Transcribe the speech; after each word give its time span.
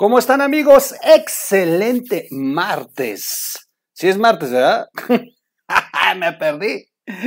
¿Cómo 0.00 0.18
están 0.18 0.40
amigos? 0.40 0.94
Excelente 1.02 2.26
martes. 2.30 3.68
Sí 3.92 4.08
es 4.08 4.16
martes, 4.16 4.50
¿verdad? 4.50 4.88
Me 6.16 6.32
perdí. 6.32 6.86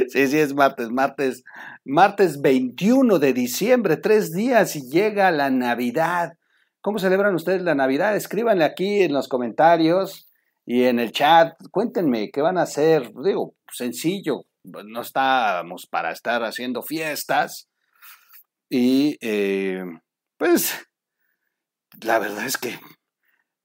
Sí, 0.10 0.28
sí 0.28 0.40
es 0.40 0.56
martes, 0.56 0.90
martes, 0.90 1.44
martes 1.86 2.42
21 2.42 3.20
de 3.20 3.32
diciembre, 3.32 3.98
tres 3.98 4.34
días 4.34 4.76
y 4.76 4.90
llega 4.90 5.30
la 5.30 5.52
Navidad. 5.52 6.34
¿Cómo 6.82 6.98
celebran 6.98 7.36
ustedes 7.36 7.62
la 7.62 7.76
Navidad? 7.76 8.16
Escríbanle 8.16 8.64
aquí 8.66 9.04
en 9.04 9.14
los 9.14 9.28
comentarios 9.28 10.32
y 10.66 10.86
en 10.86 10.98
el 10.98 11.12
chat. 11.12 11.54
Cuéntenme 11.70 12.32
qué 12.32 12.42
van 12.42 12.58
a 12.58 12.64
hacer. 12.64 13.14
Digo, 13.24 13.54
sencillo. 13.72 14.46
No 14.64 15.02
estamos 15.02 15.86
para 15.86 16.12
estar 16.12 16.44
haciendo 16.44 16.82
fiestas. 16.82 17.70
Y 18.68 19.20
eh, 19.22 19.84
pues 20.40 20.74
la 22.02 22.20
verdad 22.20 22.46
es 22.46 22.58
que 22.58 22.80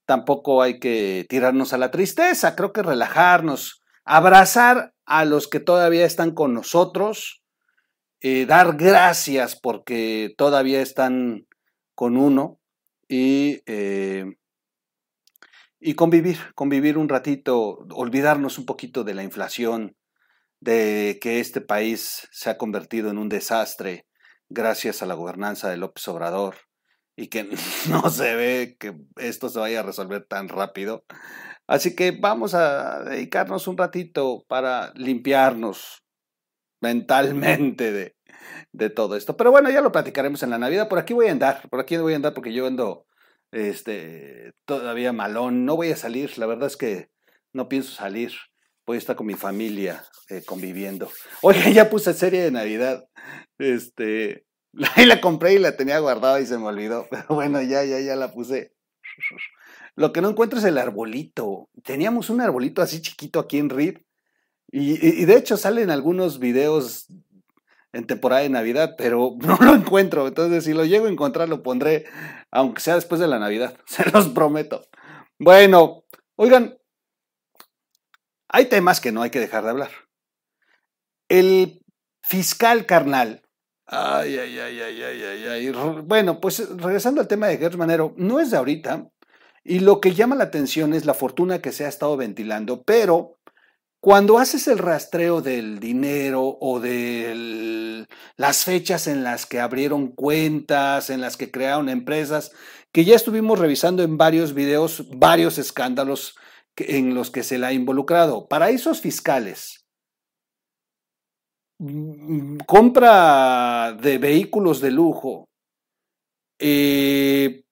tampoco 0.07 0.63
hay 0.63 0.79
que 0.79 1.27
tirarnos 1.29 1.73
a 1.73 1.79
la 1.79 1.91
tristeza, 1.91 2.57
creo 2.57 2.73
que 2.73 2.83
relajarnos, 2.83 3.83
abrazar 4.05 4.95
a 5.05 5.25
los 5.25 5.49
que 5.49 5.61
todavía 5.61 6.07
están 6.07 6.33
con 6.33 6.55
nosotros, 6.55 7.43
eh, 8.21 8.47
dar 8.47 8.77
gracias 8.77 9.59
porque 9.61 10.35
todavía 10.37 10.81
están 10.81 11.47
con 11.95 12.17
uno 12.17 12.59
y, 13.07 13.61
eh, 13.67 14.25
y 15.79 15.95
convivir, 15.95 16.39
convivir 16.55 16.99
un 16.99 17.09
ratito, 17.09 17.87
olvidarnos 17.93 18.59
un 18.59 18.67
poquito 18.67 19.05
de 19.05 19.15
la 19.15 19.25
inflación, 19.25 19.95
de 20.61 21.19
que 21.21 21.39
este 21.39 21.61
país 21.61 22.29
se 22.33 22.51
ha 22.51 22.59
convertido 22.59 23.11
en 23.11 23.19
un 23.19 23.29
desastre 23.29 24.07
gracias 24.49 25.03
a 25.03 25.07
la 25.07 25.15
gobernanza 25.15 25.69
de 25.69 25.77
López 25.77 26.09
Obrador 26.09 26.68
y 27.19 27.27
que 27.27 27.51
no 27.91 28.09
se 28.11 28.37
ve 28.37 28.77
que 28.79 28.97
esto 29.17 29.49
se 29.49 29.59
vaya 29.59 29.81
a 29.81 29.83
resolver 29.83 30.25
tan 30.25 30.49
rápido. 30.49 31.05
Así 31.67 31.95
que 31.95 32.13
vamos 32.13 32.55
a 32.55 33.03
dedicarnos 33.03 33.67
un 33.67 33.77
ratito 33.77 34.45
para 34.49 34.93
limpiarnos 34.95 36.05
mentalmente 36.81 37.93
de, 37.93 38.17
de 38.73 38.89
todo 38.89 39.17
esto. 39.17 39.37
Pero 39.37 39.51
bueno, 39.51 39.69
ya 39.69 39.81
lo 39.81 39.93
platicaremos 39.93 40.43
en 40.45 40.51
la 40.51 40.59
Navidad. 40.59 40.89
Por 40.89 40.99
aquí 40.99 41.13
voy 41.13 41.27
a 41.27 41.33
andar, 41.33 41.69
por 41.69 41.81
aquí 41.81 41.97
voy 41.97 42.13
a 42.13 42.17
andar 42.17 42.33
porque 42.33 42.55
yo 42.55 42.67
ando 42.67 43.07
este, 43.51 44.53
todavía 44.65 45.13
malón. 45.13 45.67
No 45.67 45.77
voy 45.77 45.91
a 45.91 45.97
salir, 45.97 46.39
la 46.39 46.47
verdad 46.47 46.69
es 46.69 46.77
que 46.77 47.11
no 47.53 47.69
pienso 47.69 47.93
salir. 47.93 48.33
Voy 48.87 48.95
a 48.95 48.99
estar 48.99 49.17
con 49.17 49.27
mi 49.27 49.35
familia 49.35 50.05
eh, 50.31 50.43
conviviendo. 50.47 51.11
Oye, 51.43 51.61
ya 51.75 51.91
puse 51.91 52.15
serie 52.15 52.43
de 52.43 52.53
Navidad. 52.53 53.05
Este, 53.59 54.47
Ahí 54.97 55.07
la 55.07 55.21
compré 55.21 55.55
y 55.55 55.59
la 55.59 55.77
tenía 55.77 55.99
guardada 55.99 56.41
y 56.41 56.47
se 56.47 56.59
me 56.59 56.67
olvidó. 56.67 57.07
Pero 57.11 57.27
bueno, 57.31 57.63
ya, 57.63 57.85
ya, 57.85 58.01
ya 58.01 58.17
la 58.17 58.33
puse. 58.33 58.75
Lo 59.97 60.13
que 60.13 60.21
no 60.21 60.31
encuentro 60.31 60.59
es 60.59 60.65
el 60.65 60.79
arbolito. 60.79 61.69
Teníamos 61.83 62.31
un 62.31 62.41
arbolito 62.41 62.83
así 62.83 63.03
chiquito 63.03 63.41
aquí 63.41 63.59
en 63.59 63.71
RID. 63.71 63.99
Y, 64.71 65.25
de 65.25 65.37
hecho 65.37 65.57
salen 65.57 65.91
algunos 65.91 66.39
videos 66.39 67.07
en 67.93 68.07
temporada 68.07 68.43
de 68.43 68.51
Navidad, 68.51 68.97
pero 68.99 69.37
no 69.41 69.57
lo 69.57 69.75
encuentro. 69.75 70.29
Entonces, 70.29 70.65
si 70.65 70.73
lo 70.73 70.85
llego 70.85 71.07
a 71.07 71.11
encontrar, 71.11 71.49
lo 71.49 71.63
pondré, 71.63 72.05
aunque 72.51 72.81
sea 72.81 72.95
después 72.95 73.21
de 73.21 73.29
la 73.29 73.39
Navidad. 73.39 73.77
Se 73.87 74.09
los 74.11 74.29
prometo. 74.29 74.87
Bueno, 75.39 76.05
oigan, 76.37 76.79
hay 78.49 78.67
temas 78.67 79.01
que 79.01 79.13
no 79.13 79.23
hay 79.23 79.31
que 79.31 79.41
dejar 79.41 79.65
de 79.65 79.71
hablar. 79.71 79.91
El 81.29 81.83
fiscal 82.23 82.87
carnal 82.87 83.43
Ay, 83.91 84.37
ay, 84.37 84.59
ay, 84.59 84.81
ay, 84.81 85.03
ay, 85.03 85.23
ay, 85.23 85.47
ay. 85.47 85.73
Bueno, 86.05 86.41
pues 86.41 86.69
regresando 86.77 87.23
al 87.23 87.29
tema 87.29 87.47
de 87.49 87.57
Gertz 87.57 87.79
Manero, 87.79 88.13
no 88.19 88.39
es 88.39 88.51
de 88.51 88.59
ahorita. 88.59 89.09
Y 89.65 89.81
lo 89.81 90.01
que 90.01 90.15
llama 90.15 90.37
la 90.37 90.45
atención 90.45 90.93
es 90.93 91.07
la 91.07 91.15
fortuna 91.15 91.61
que 91.61 91.73
se 91.73 91.87
ha 91.87 91.89
estado 91.89 92.17
ventilando, 92.17 92.83
pero 92.83 93.39
cuando 94.01 94.39
haces 94.39 94.69
el 94.69 94.79
rastreo 94.79 95.41
del 95.41 95.81
dinero 95.81 96.59
o 96.61 96.81
de 96.81 98.07
las 98.37 98.65
fechas 98.65 99.07
en 99.07 99.25
las 99.25 99.47
que 99.47 99.59
abrieron 99.59 100.09
cuentas, 100.09 101.11
en 101.11 101.21
las 101.21 101.37
que 101.37 101.51
crearon 101.51 101.89
empresas, 101.89 102.53
que 102.93 103.05
ya 103.05 103.17
estuvimos 103.17 103.59
revisando 103.59 104.03
en 104.03 104.17
varios 104.19 104.55
videos, 104.55 105.05
varios 105.17 105.59
escándalos 105.59 106.37
en 106.77 107.15
los 107.15 107.31
que 107.31 107.43
se 107.43 107.59
la 107.59 107.69
ha 107.69 107.73
involucrado. 107.73 108.49
Paraísos 108.49 109.01
fiscales, 109.01 109.78
compra 112.67 113.97
de 114.01 114.19
vehículos 114.19 114.81
de 114.81 114.91
lujo 114.91 115.49
eh, 116.59 117.63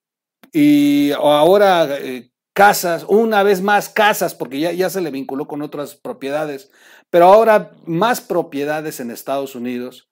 y 0.53 1.11
ahora 1.13 1.99
eh, 1.99 2.31
casas, 2.55 3.05
una 3.09 3.43
vez 3.43 3.61
más 3.61 3.89
casas, 3.89 4.35
porque 4.35 4.61
ya, 4.61 4.73
ya 4.73 4.91
se 4.91 5.01
le 5.01 5.11
vinculó 5.11 5.47
con 5.47 5.63
otras 5.63 5.97
propiedades, 5.97 6.71
pero 7.11 7.27
ahora 7.27 7.73
más 7.85 8.21
propiedades 8.21 9.01
en 9.01 9.11
Estados 9.11 9.55
Unidos. 9.55 10.09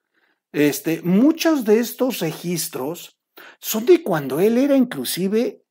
Este, 0.53 1.03
muchos 1.03 1.65
de 1.65 1.81
estos 1.81 2.21
registros 2.21 3.19
son 3.59 3.87
de 3.87 4.03
cuando 4.03 4.41
él 4.41 4.59
era 4.59 4.77
inclusive 4.77 5.65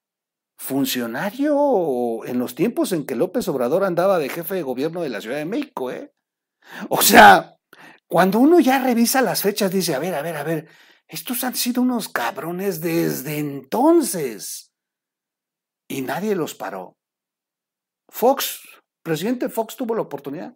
funcionario 0.58 2.26
en 2.26 2.40
los 2.40 2.56
tiempos 2.56 2.92
en 2.92 3.06
que 3.06 3.16
López 3.16 3.48
Obrador 3.48 3.84
andaba 3.84 4.20
de 4.20 4.30
jefe 4.30 4.56
de 4.56 4.62
gobierno 4.62 5.02
de 5.02 5.10
la 5.10 5.22
Ciudad 5.22 5.38
de 5.38 5.46
México, 5.46 5.92
¿eh? 5.92 6.14
O 6.90 7.02
sea, 7.02 7.53
cuando 8.14 8.38
uno 8.38 8.60
ya 8.60 8.78
revisa 8.78 9.24
las 9.24 9.42
fechas, 9.42 9.72
dice, 9.72 9.96
a 9.96 9.98
ver, 9.98 10.14
a 10.14 10.22
ver, 10.22 10.38
a 10.38 10.44
ver, 10.44 10.68
estos 11.08 11.44
han 11.44 11.56
sido 11.56 11.82
unos 11.82 12.10
cabrones 12.10 12.80
desde 12.80 13.40
entonces. 13.40 14.72
Y 15.88 16.04
nadie 16.04 16.36
los 16.36 16.54
paró. 16.54 16.96
Fox, 18.10 18.62
presidente 19.02 19.50
Fox 19.50 19.76
tuvo 19.76 19.96
la 19.96 20.04
oportunidad. 20.04 20.54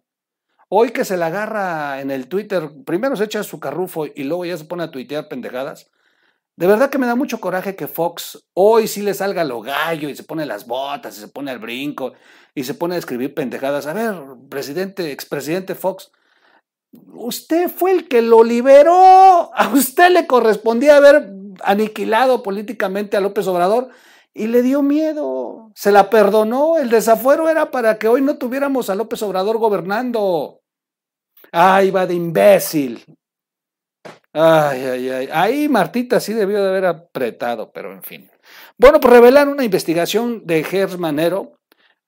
Hoy 0.68 0.92
que 0.92 1.04
se 1.04 1.16
la 1.16 1.26
agarra 1.26 2.00
en 2.00 2.12
el 2.12 2.28
Twitter, 2.28 2.70
primero 2.86 3.16
se 3.16 3.24
echa 3.24 3.42
su 3.42 3.58
carrufo 3.58 4.06
y 4.06 4.22
luego 4.22 4.44
ya 4.44 4.56
se 4.56 4.64
pone 4.64 4.84
a 4.84 4.92
tuitear 4.92 5.26
pendejadas. 5.26 5.90
De 6.54 6.68
verdad 6.68 6.90
que 6.90 6.98
me 6.98 7.08
da 7.08 7.16
mucho 7.16 7.40
coraje 7.40 7.74
que 7.74 7.88
Fox 7.88 8.46
hoy 8.54 8.86
sí 8.86 9.02
le 9.02 9.14
salga 9.14 9.42
lo 9.42 9.62
gallo 9.62 10.08
y 10.08 10.14
se 10.14 10.22
pone 10.22 10.46
las 10.46 10.68
botas 10.68 11.18
y 11.18 11.22
se 11.22 11.28
pone 11.28 11.50
al 11.50 11.58
brinco 11.58 12.12
y 12.54 12.62
se 12.62 12.74
pone 12.74 12.94
a 12.94 12.98
escribir 12.98 13.34
pendejadas. 13.34 13.88
A 13.88 13.94
ver, 13.94 14.14
presidente, 14.48 15.10
expresidente 15.10 15.74
Fox, 15.74 16.12
Usted 16.92 17.68
fue 17.68 17.92
el 17.92 18.08
que 18.08 18.22
lo 18.22 18.44
liberó. 18.44 19.50
A 19.54 19.70
usted 19.74 20.10
le 20.10 20.26
correspondía 20.26 20.96
haber 20.96 21.30
aniquilado 21.62 22.42
políticamente 22.42 23.16
a 23.16 23.20
López 23.20 23.46
Obrador 23.46 23.88
y 24.32 24.46
le 24.46 24.62
dio 24.62 24.82
miedo. 24.82 25.70
Se 25.74 25.92
la 25.92 26.10
perdonó. 26.10 26.78
El 26.78 26.90
desafuero 26.90 27.48
era 27.48 27.70
para 27.70 27.98
que 27.98 28.08
hoy 28.08 28.22
no 28.22 28.38
tuviéramos 28.38 28.88
a 28.88 28.94
López 28.94 29.22
Obrador 29.22 29.58
gobernando. 29.58 30.60
Ay, 31.52 31.90
va 31.90 32.06
de 32.06 32.14
imbécil. 32.14 33.04
Ay, 34.32 34.80
ay, 34.84 35.10
ay. 35.10 35.28
Ahí 35.32 35.68
Martita 35.68 36.20
sí 36.20 36.32
debió 36.32 36.62
de 36.62 36.68
haber 36.68 36.86
apretado, 36.86 37.72
pero 37.72 37.92
en 37.92 38.02
fin. 38.02 38.30
Bueno, 38.76 39.00
pues 39.00 39.12
revelar 39.12 39.48
una 39.48 39.64
investigación 39.64 40.46
de 40.46 40.62
Gers 40.62 40.98
Manero 40.98 41.57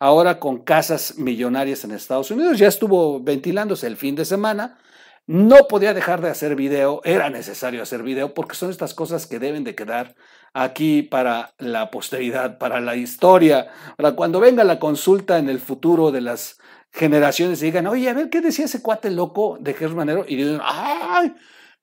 ahora 0.00 0.40
con 0.40 0.64
casas 0.64 1.18
millonarias 1.18 1.84
en 1.84 1.92
Estados 1.92 2.30
Unidos. 2.32 2.58
Ya 2.58 2.66
estuvo 2.66 3.20
ventilándose 3.20 3.86
el 3.86 3.96
fin 3.96 4.16
de 4.16 4.24
semana. 4.24 4.78
No 5.26 5.68
podía 5.68 5.94
dejar 5.94 6.20
de 6.22 6.30
hacer 6.30 6.56
video, 6.56 7.02
era 7.04 7.30
necesario 7.30 7.82
hacer 7.82 8.02
video 8.02 8.34
porque 8.34 8.56
son 8.56 8.70
estas 8.70 8.94
cosas 8.94 9.28
que 9.28 9.38
deben 9.38 9.62
de 9.62 9.76
quedar 9.76 10.16
aquí 10.54 11.02
para 11.02 11.54
la 11.58 11.92
posteridad, 11.92 12.58
para 12.58 12.80
la 12.80 12.96
historia, 12.96 13.68
para 13.96 14.12
cuando 14.12 14.40
venga 14.40 14.64
la 14.64 14.80
consulta 14.80 15.38
en 15.38 15.48
el 15.48 15.60
futuro 15.60 16.10
de 16.10 16.22
las 16.22 16.58
generaciones 16.90 17.62
y 17.62 17.66
digan, 17.66 17.86
oye, 17.86 18.08
a 18.08 18.14
ver, 18.14 18.30
¿qué 18.30 18.40
decía 18.40 18.64
ese 18.64 18.82
cuate 18.82 19.10
loco 19.10 19.56
de 19.60 19.74
Germán 19.74 20.08
Manero? 20.08 20.24
Y 20.26 20.34
digan, 20.34 20.60
ay, 20.64 21.32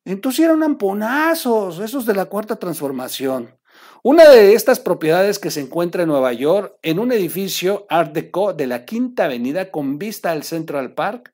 entonces 0.03 0.44
eran 0.44 0.62
amponazos, 0.63 1.80
esos 1.80 2.06
de 2.06 2.15
la 2.15 2.25
cuarta 2.25 2.57
transformación. 2.57 3.57
Una 4.03 4.29
de 4.29 4.53
estas 4.53 4.79
propiedades 4.79 5.39
que 5.39 5.51
se 5.51 5.61
encuentra 5.61 6.03
en 6.03 6.09
Nueva 6.09 6.33
York, 6.33 6.77
en 6.81 6.99
un 6.99 7.11
edificio 7.11 7.85
Art 7.89 8.13
Deco 8.13 8.53
de 8.53 8.67
la 8.67 8.85
Quinta 8.85 9.25
Avenida 9.25 9.71
con 9.71 9.97
vista 9.97 10.31
al 10.31 10.44
Central 10.44 10.94
Park, 10.94 11.33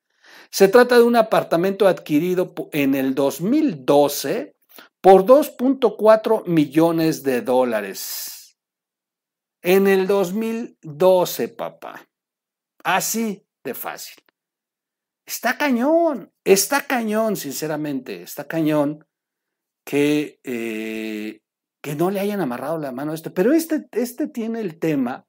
se 0.50 0.68
trata 0.68 0.96
de 0.96 1.04
un 1.04 1.16
apartamento 1.16 1.88
adquirido 1.88 2.54
en 2.72 2.96
el 2.96 3.16
2012 3.16 4.56
por 5.02 5.26
2.4 5.26 6.46
millones 6.46 7.24
de 7.24 7.42
dólares. 7.42 8.58
En 9.62 9.88
el 9.88 10.08
2012, 10.08 11.50
papá. 11.50 12.08
Así 12.84 13.46
de 13.64 13.74
fácil. 13.74 14.24
Está 15.26 15.58
cañón, 15.58 16.32
está 16.44 16.86
cañón, 16.86 17.36
sinceramente, 17.38 18.24
está 18.24 18.46
cañón 18.46 19.06
que 19.86 20.40
eh, 20.44 21.43
que 21.84 21.96
no 21.96 22.12
le 22.12 22.22
hayan 22.22 22.40
amarrado 22.40 22.78
la 22.78 22.94
mano 22.94 23.12
a 23.12 23.16
esto. 23.16 23.34
Pero 23.34 23.52
este, 23.52 23.88
este 23.92 24.28
tiene 24.28 24.62
el 24.62 24.80
tema 24.80 25.26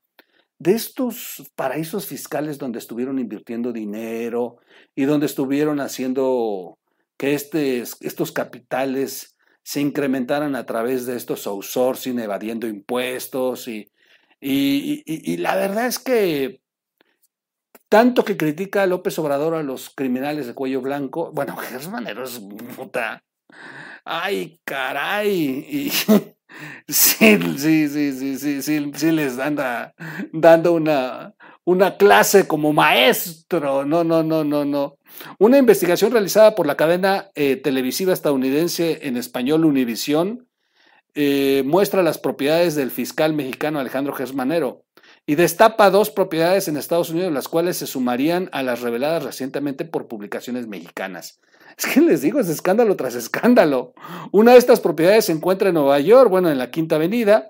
de 0.61 0.73
estos 0.73 1.51
paraísos 1.57 2.07
fiscales 2.07 2.59
donde 2.59 2.79
estuvieron 2.79 3.19
invirtiendo 3.19 3.73
dinero 3.73 4.59
y 4.95 5.03
donde 5.05 5.27
estuvieron 5.27 5.81
haciendo 5.81 6.79
que 7.17 7.35
este, 7.35 7.81
estos 7.81 8.31
capitales 8.31 9.37
se 9.65 9.81
incrementaran 9.81 10.55
a 10.55 10.65
través 10.65 11.07
de 11.07 11.17
estos 11.17 11.49
outsourcing, 11.49 12.21
evadiendo 12.21 12.69
impuestos 12.69 13.67
y, 13.67 13.91
y, 14.41 15.37
la 15.39 15.57
verdad 15.57 15.87
es 15.87 15.99
que 15.99 16.61
tanto 17.89 18.25
que 18.25 18.37
critica 18.37 18.87
López 18.87 19.19
Obrador 19.19 19.57
a 19.57 19.63
los 19.65 19.91
criminales 19.91 20.47
de 20.47 20.55
cuello 20.55 20.83
blanco, 20.83 21.33
bueno, 21.33 21.57
Manero 21.91 22.23
es 22.23 22.41
puta. 22.77 23.25
Ay, 24.05 24.61
caray. 24.65 25.91
sí, 26.89 27.39
sí, 27.59 27.89
sí, 27.89 28.39
sí, 28.39 28.63
sí, 28.63 28.93
sí, 28.95 29.13
les 29.13 29.39
anda 29.39 29.95
dando 30.33 30.73
una, 30.73 31.35
una 31.65 31.97
clase 31.97 32.47
como 32.47 32.73
maestro. 32.73 33.85
No, 33.85 34.05
no, 34.05 34.23
no, 34.23 34.45
no, 34.45 34.65
no. 34.65 34.97
Una 35.39 35.59
investigación 35.59 36.13
realizada 36.13 36.55
por 36.55 36.67
la 36.67 36.77
cadena 36.77 37.31
eh, 37.35 37.57
televisiva 37.57 38.13
estadounidense 38.13 39.07
en 39.07 39.17
español 39.17 39.65
Univisión 39.65 40.49
eh, 41.15 41.63
muestra 41.65 42.03
las 42.03 42.19
propiedades 42.19 42.75
del 42.75 42.91
fiscal 42.91 43.33
mexicano 43.35 43.79
Alejandro 43.79 44.13
Gersmanero 44.13 44.84
y 45.27 45.37
destapa 45.37 45.91
dos 45.91 46.11
propiedades 46.11 46.69
en 46.69 46.77
Estados 46.77 47.11
Unidos, 47.11 47.33
las 47.33 47.49
cuales 47.49 47.77
se 47.77 47.87
sumarían 47.87 48.51
a 48.53 48.63
las 48.63 48.81
reveladas 48.81 49.23
recientemente 49.23 49.85
por 49.85 50.07
publicaciones 50.07 50.67
mexicanas. 50.67 51.41
Es 51.77 51.87
que 51.87 52.01
les 52.01 52.23
digo, 52.23 52.39
es 52.39 52.49
escándalo 52.49 52.95
tras 52.95 53.17
escándalo. 53.17 53.95
Una 54.31 54.53
de 54.53 54.59
estas 54.59 54.79
propiedades 54.79 55.25
se 55.25 55.33
encuentra 55.33 55.71
en 55.71 55.75
Nueva 55.75 55.99
York, 55.99 56.31
bueno, 56.31 56.49
en 56.49 56.57
la 56.57 56.71
Quinta 56.71 56.95
Avenida. 56.95 57.49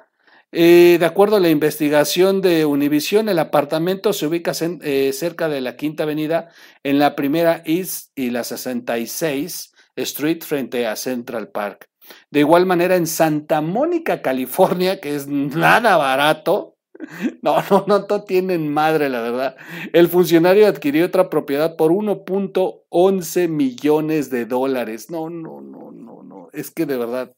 Eh, 0.51 0.97
de 0.99 1.05
acuerdo 1.05 1.37
a 1.37 1.41
la 1.41 1.51
investigación 1.51 2.41
de 2.41 2.65
Univision, 2.65 3.29
el 3.29 3.39
apartamento 3.39 4.15
se 4.15 4.27
ubica 4.27 4.53
eh, 4.81 5.13
cerca 5.13 5.51
de 5.51 5.61
la 5.61 5.77
Quinta 5.77 6.05
Avenida, 6.05 6.49
en 6.83 6.99
la 6.99 7.17
primera 7.17 7.61
East 7.67 8.13
y 8.15 8.31
la 8.31 8.45
66 8.45 9.75
Street 9.97 10.43
frente 10.43 10.87
a 10.87 10.97
Central 10.97 11.49
Park. 11.49 11.91
De 12.31 12.41
igual 12.41 12.67
manera, 12.67 12.97
en 12.97 13.07
Santa 13.07 13.61
Mónica, 13.61 14.23
California, 14.23 15.01
que 15.01 15.15
es 15.17 15.27
nada 15.27 15.97
barato, 15.97 16.74
no, 17.43 17.63
no, 17.71 17.85
no, 17.87 18.07
no 18.09 18.25
tienen 18.25 18.73
madre, 18.73 19.09
la 19.09 19.21
verdad. 19.21 19.57
El 19.93 20.09
funcionario 20.09 20.67
adquirió 20.67 21.07
otra 21.07 21.31
propiedad 21.31 21.77
por 21.77 21.93
1.11 21.93 23.49
millones 23.49 24.31
de 24.31 24.47
dólares. 24.47 25.11
No, 25.11 25.31
no, 25.31 25.61
no, 25.61 25.91
no, 25.93 26.23
no. 26.23 26.49
Es 26.53 26.71
que 26.71 26.87
de 26.87 26.97
verdad, 26.97 27.33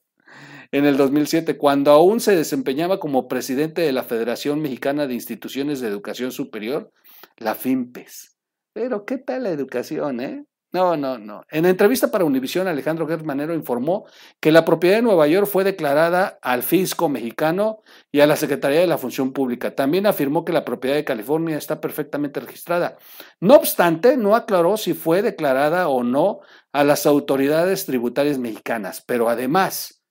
en 0.73 0.85
el 0.85 0.97
2007, 0.97 1.57
cuando 1.57 1.91
aún 1.93 2.21
se 2.21 2.37
desempeñaba 2.37 3.01
como 3.01 3.29
presidente 3.29 3.83
de 3.83 3.93
la 3.93 4.03
Federación 4.03 4.61
Mexicana 4.61 5.07
de 5.07 5.15
Instituciones 5.15 5.81
de 5.81 5.89
Educación 5.89 6.33
Superior, 6.33 6.93
la 7.39 7.55
FIMPES. 7.55 8.37
Pero, 8.73 9.05
¿qué 9.05 9.19
tal 9.19 9.45
la 9.45 9.51
educación, 9.51 10.21
eh? 10.21 10.45
No, 10.77 10.95
no, 10.95 11.17
no. 11.17 11.43
En 11.49 11.65
entrevista 11.65 12.11
para 12.11 12.27
Univisión, 12.27 12.69
Alejandro 12.69 13.09
Gertz 13.09 13.25
informó 13.55 14.05
que 14.43 14.53
la 14.53 14.67
propiedad 14.67 14.97
de 14.97 15.03
Nueva 15.03 15.27
York 15.27 15.47
fue 15.47 15.65
declarada 15.65 16.39
al 16.43 16.63
fisco 16.63 17.09
mexicano 17.09 17.83
y 18.13 18.21
a 18.21 18.27
la 18.27 18.37
Secretaría 18.37 18.81
de 18.81 18.87
la 18.87 18.99
Función 18.99 19.33
Pública. 19.33 19.75
También 19.75 20.07
afirmó 20.07 20.45
que 20.45 20.53
la 20.53 20.67
propiedad 20.67 20.97
de 20.97 21.07
California 21.07 21.57
está 21.57 21.81
perfectamente 21.81 22.41
registrada. 22.41 22.99
No 23.41 23.55
obstante, 23.55 24.19
no 24.19 24.37
aclaró 24.37 24.77
si 24.77 24.93
fue 24.93 25.23
declarada 25.23 25.89
o 25.89 26.03
no 26.03 26.41
a 26.75 26.85
las 26.85 27.07
autoridades 27.07 27.87
tributarias 27.87 28.37
mexicanas. 28.37 29.03
Pero 29.07 29.31
además, 29.31 30.03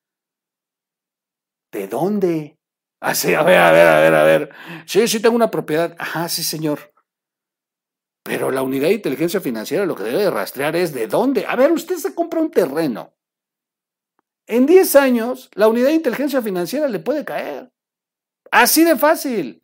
¿de 1.71 1.87
dónde? 1.87 2.57
Así, 2.99 3.35
a 3.35 3.43
ver, 3.43 3.59
a 3.59 3.71
ver, 3.71 3.87
a 3.87 3.99
ver, 3.99 4.15
a 4.15 4.23
ver. 4.23 4.49
Sí, 4.87 5.07
sí 5.07 5.19
tengo 5.19 5.35
una 5.35 5.51
propiedad. 5.51 5.95
Ajá, 5.99 6.27
sí, 6.27 6.41
señor. 6.41 6.94
Pero 8.25 8.49
la 8.49 8.63
unidad 8.63 8.87
de 8.87 8.95
inteligencia 8.95 9.39
financiera 9.39 9.85
lo 9.85 9.95
que 9.95 10.01
debe 10.01 10.31
rastrear 10.31 10.75
es 10.75 10.91
de 10.93 11.05
dónde. 11.05 11.45
A 11.47 11.55
ver, 11.55 11.71
usted 11.71 11.97
se 11.97 12.15
compra 12.15 12.41
un 12.41 12.49
terreno. 12.49 13.13
En 14.47 14.65
10 14.65 14.95
años, 14.95 15.51
la 15.53 15.67
unidad 15.67 15.89
de 15.89 15.93
inteligencia 15.93 16.41
financiera 16.41 16.87
le 16.87 16.97
puede 16.97 17.23
caer. 17.23 17.71
Así 18.49 18.83
de 18.83 18.95
fácil. 18.95 19.61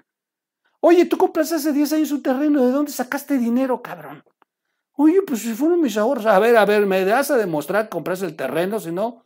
Oye, 0.80 1.06
tú 1.06 1.18
compras 1.18 1.52
hace 1.52 1.74
10 1.74 1.94
años 1.94 2.12
un 2.12 2.22
terreno, 2.22 2.63
¿de 2.63 2.72
dónde 2.72 2.92
sacaste 2.92 3.40
dinero, 3.40 3.81
cabrón? 3.81 4.24
Oye, 4.94 5.24
pues 5.24 5.42
si 5.42 5.54
fueron 5.56 5.81
mis 5.81 5.98
ahorros. 5.98 6.28
A 6.28 6.38
ver, 6.38 6.56
a 6.56 6.66
ver, 6.66 6.86
me 6.86 7.04
das 7.04 7.31
a 7.31 7.38
demostrar 7.38 7.86
que 7.86 7.90
compraste 7.90 8.28
el 8.28 8.36
terreno, 8.36 8.80
si 8.80 8.92
no, 8.92 9.25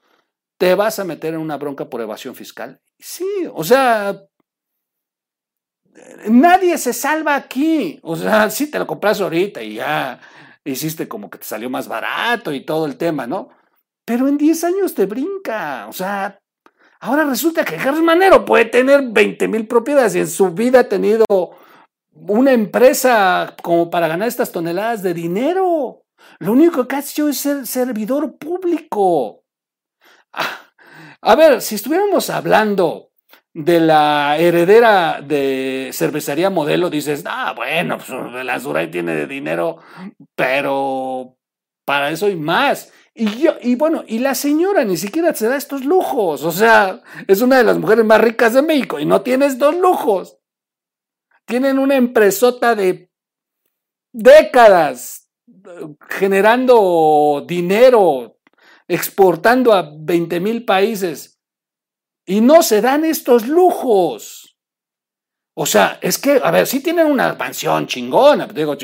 te 0.58 0.76
vas 0.76 0.98
a 1.00 1.04
meter 1.04 1.34
en 1.34 1.42
una 1.42 1.58
bronca 1.58 1.90
por 1.90 2.00
evasión 2.00 2.36
fiscal. 2.36 2.80
Sí, 3.00 3.28
o 3.54 3.66
sea, 3.66 4.18
nadie 6.28 6.78
se 6.78 6.94
salva 6.94 7.36
aquí. 7.36 8.00
O 8.04 8.16
sea, 8.16 8.50
sí 8.50 8.68
te 8.68 8.80
lo 8.80 8.88
compras 8.88 9.22
ahorita 9.22 9.62
y 9.62 9.76
ya 9.76 10.20
hiciste 10.64 11.08
como 11.08 11.30
que 11.30 11.38
te 11.38 11.46
salió 11.46 11.70
más 11.70 11.88
barato 11.88 12.52
y 12.52 12.66
todo 12.66 12.86
el 12.86 12.98
tema, 12.98 13.28
¿no? 13.28 13.50
Pero 14.04 14.28
en 14.28 14.38
10 14.38 14.64
años 14.64 14.94
te 14.94 15.06
brinca. 15.06 15.88
O 15.88 15.94
sea, 15.94 16.40
ahora 17.00 17.24
resulta 17.26 17.64
que 17.64 17.78
Carlos 17.78 18.04
Manero 18.04 18.46
puede 18.46 18.66
tener 18.66 19.02
20 19.04 19.48
mil 19.48 19.68
propiedades 19.68 20.16
y 20.16 20.20
en 20.20 20.28
su 20.28 20.52
vida 20.52 20.82
ha 20.82 20.90
tenido 20.90 21.26
una 22.14 22.52
empresa 22.52 23.56
como 23.62 23.90
para 23.90 24.08
ganar 24.08 24.28
estas 24.28 24.52
toneladas 24.52 25.04
de 25.04 25.14
dinero. 25.14 26.04
Lo 26.40 26.52
único 26.52 26.88
que 26.88 26.96
ha 26.96 27.00
hecho 27.00 27.30
es 27.30 27.38
ser 27.38 27.68
servidor 27.68 28.38
público. 28.38 29.44
Ah, 30.34 30.74
a 31.22 31.36
ver, 31.36 31.62
si 31.62 31.76
estuviéramos 31.76 32.30
hablando 32.30 33.05
de 33.56 33.80
la 33.80 34.36
heredera 34.38 35.22
de 35.26 35.90
cervecería 35.94 36.50
modelo, 36.50 36.90
dices, 36.90 37.24
ah, 37.26 37.54
bueno, 37.56 37.98
pues 37.98 38.46
la 38.46 38.60
Zuray 38.60 38.92
tiene 38.92 39.16
de 39.16 39.28
dinero, 39.28 39.78
pero 40.36 41.38
para 41.86 42.12
eso 42.12 42.28
y 42.28 42.36
más. 42.36 42.92
Y 43.14 43.44
yo, 43.44 43.54
y 43.62 43.76
bueno, 43.76 44.04
y 44.06 44.20
la 44.20 44.36
señora 44.36 44.84
ni 44.84 44.98
siquiera 44.98 45.34
se 45.34 45.48
da 45.48 45.56
estos 45.56 45.86
lujos. 45.86 46.44
O 46.44 46.52
sea, 46.52 47.02
es 47.28 47.42
una 47.42 47.58
de 47.58 47.64
las 47.64 47.78
mujeres 47.78 48.04
más 48.04 48.20
ricas 48.20 48.54
de 48.54 48.62
México 48.62 49.00
y 49.00 49.06
no 49.06 49.22
tiene 49.22 49.46
estos 49.46 49.74
lujos. 49.78 50.38
Tienen 51.46 51.80
una 51.80 51.96
empresota 51.96 52.76
de 52.76 53.10
décadas 54.12 55.30
generando 56.10 57.46
dinero, 57.48 58.38
exportando 58.86 59.72
a 59.72 59.90
20 59.98 60.42
mil 60.42 60.66
países 60.66 61.35
y 62.26 62.42
no 62.42 62.64
se 62.64 62.82
dan 62.82 63.06
estos 63.06 63.48
lujos. 63.48 64.58
O 65.56 65.66
sea, 65.66 66.00
es 66.02 66.18
que, 66.18 66.42
a 66.44 66.52
ver, 66.52 66.68
sí 66.68 66.82
tienen 66.82 67.08
una 67.08 67.34
mansión 67.34 67.88
chingona, 67.88 68.48
digo, 68.48 68.76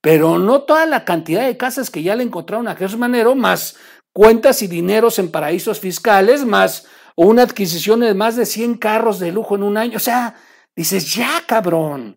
pero 0.00 0.38
no 0.38 0.62
toda 0.62 0.86
la 0.86 1.04
cantidad 1.04 1.44
de 1.44 1.56
casas 1.56 1.90
que 1.90 2.02
ya 2.02 2.14
le 2.14 2.22
encontraron 2.22 2.68
a 2.68 2.76
Jesús 2.76 2.98
Manero, 2.98 3.34
más 3.34 3.76
cuentas 4.12 4.62
y 4.62 4.68
dineros 4.68 5.18
en 5.18 5.30
paraísos 5.30 5.80
fiscales, 5.80 6.44
más 6.44 6.86
una 7.16 7.42
adquisición 7.42 8.00
de 8.00 8.14
más 8.14 8.36
de 8.36 8.46
100 8.46 8.76
carros 8.78 9.18
de 9.18 9.32
lujo 9.32 9.56
en 9.56 9.62
un 9.62 9.76
año. 9.76 9.96
O 9.96 10.00
sea, 10.00 10.36
dices, 10.74 11.14
ya, 11.14 11.44
cabrón. 11.46 12.16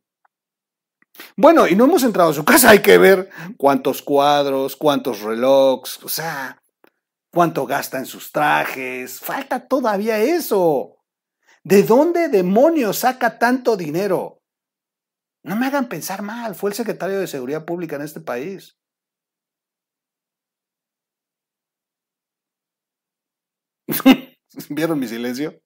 Bueno, 1.36 1.68
y 1.68 1.76
no 1.76 1.86
hemos 1.86 2.04
entrado 2.04 2.32
a 2.32 2.34
su 2.34 2.46
casa, 2.46 2.72
hay 2.72 2.80
que 2.80 2.98
ver 2.98 3.30
cuántos 3.58 4.02
cuadros, 4.02 4.76
cuántos 4.76 5.22
relojes, 5.22 6.00
o 6.04 6.10
sea, 6.10 6.63
cuánto 7.34 7.66
gasta 7.66 7.98
en 7.98 8.06
sus 8.06 8.32
trajes. 8.32 9.20
Falta 9.20 9.68
todavía 9.68 10.20
eso. 10.20 10.98
¿De 11.64 11.84
dónde 11.84 12.30
demonios 12.30 13.00
saca 13.00 13.40
tanto 13.40 13.76
dinero? 13.76 14.42
No 15.44 15.56
me 15.56 15.66
hagan 15.66 15.90
pensar 15.90 16.22
mal, 16.22 16.56
fue 16.56 16.70
el 16.70 16.76
secretario 16.76 17.20
de 17.20 17.28
Seguridad 17.28 17.66
Pública 17.66 17.96
en 17.96 18.04
este 18.04 18.22
país. 18.22 18.78
¿Vieron 24.70 25.00
mi 25.00 25.08
silencio? 25.08 25.60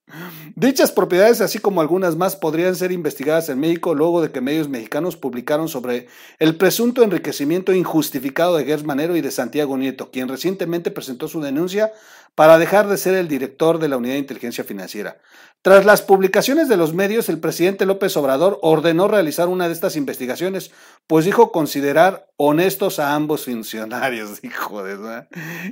Dichas 0.56 0.92
propiedades, 0.92 1.42
así 1.42 1.60
como 1.60 1.82
algunas 1.82 2.16
más, 2.16 2.36
podrían 2.36 2.76
ser 2.76 2.92
investigadas 2.92 3.50
en 3.50 3.60
México 3.60 3.94
luego 3.94 4.22
de 4.22 4.32
que 4.32 4.42
medios 4.42 4.70
mexicanos 4.70 5.18
publicaron 5.18 5.68
sobre 5.68 6.08
el 6.40 6.56
presunto 6.56 7.04
enriquecimiento 7.04 7.74
injustificado 7.74 8.58
de 8.58 8.66
Gers 8.66 8.84
Manero 8.84 9.16
y 9.16 9.22
de 9.22 9.32
Santiago 9.32 9.78
Nieto, 9.78 10.10
quien 10.12 10.28
recientemente 10.28 10.92
presentó 10.92 11.28
su 11.28 11.42
denuncia 11.42 11.92
para 12.38 12.60
dejar 12.60 12.88
de 12.88 12.98
ser 12.98 13.16
el 13.16 13.28
director 13.28 13.80
de 13.80 13.88
la 13.88 13.98
Unidad 13.98 14.14
de 14.14 14.20
Inteligencia 14.20 14.64
Financiera. 14.64 15.18
Tras 15.64 15.86
las 15.86 16.04
publicaciones 16.04 16.70
de 16.70 16.78
los 16.78 16.94
medios, 16.94 17.30
el 17.30 17.40
presidente 17.40 17.88
López 17.88 18.16
Obrador 18.16 18.60
ordenó 18.62 19.08
realizar 19.08 19.48
una 19.48 19.66
de 19.66 19.74
estas 19.74 19.96
investigaciones, 19.96 20.70
pues 21.08 21.26
dijo 21.26 21.52
considerar 21.52 22.30
honestos 22.38 23.00
a 23.00 23.16
ambos 23.16 23.46
funcionarios, 23.46 24.40
hijo 24.44 24.84
de 24.84 25.26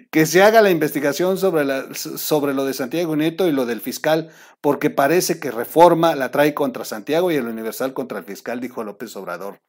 que 0.10 0.26
se 0.26 0.42
haga 0.42 0.64
la 0.64 0.72
investigación 0.72 1.38
sobre, 1.38 1.94
sobre 1.94 2.56
lo 2.56 2.66
de 2.66 2.74
Santiago 2.74 3.16
Nieto 3.16 3.48
y 3.48 3.52
lo 3.52 3.68
del 3.68 3.80
fiscal, 3.80 4.32
porque 4.60 4.90
parece 4.90 5.40
que 5.40 5.52
reforma 5.52 6.16
la 6.16 6.32
trae 6.32 6.56
contra 6.56 6.84
Santiago 6.84 7.30
y 7.32 7.36
el 7.36 7.48
Universal 7.48 7.94
contra 7.94 8.18
el 8.18 8.26
fiscal, 8.26 8.60
dijo 8.60 8.84
López 8.84 9.16
Obrador, 9.16 9.62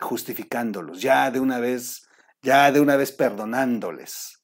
justificándolos, 0.00 1.00
ya 1.00 1.30
de 1.30 1.38
una 1.38 1.60
vez, 1.60 2.08
ya 2.42 2.72
de 2.72 2.80
una 2.80 2.96
vez 2.96 3.12
perdonándoles. 3.12 4.35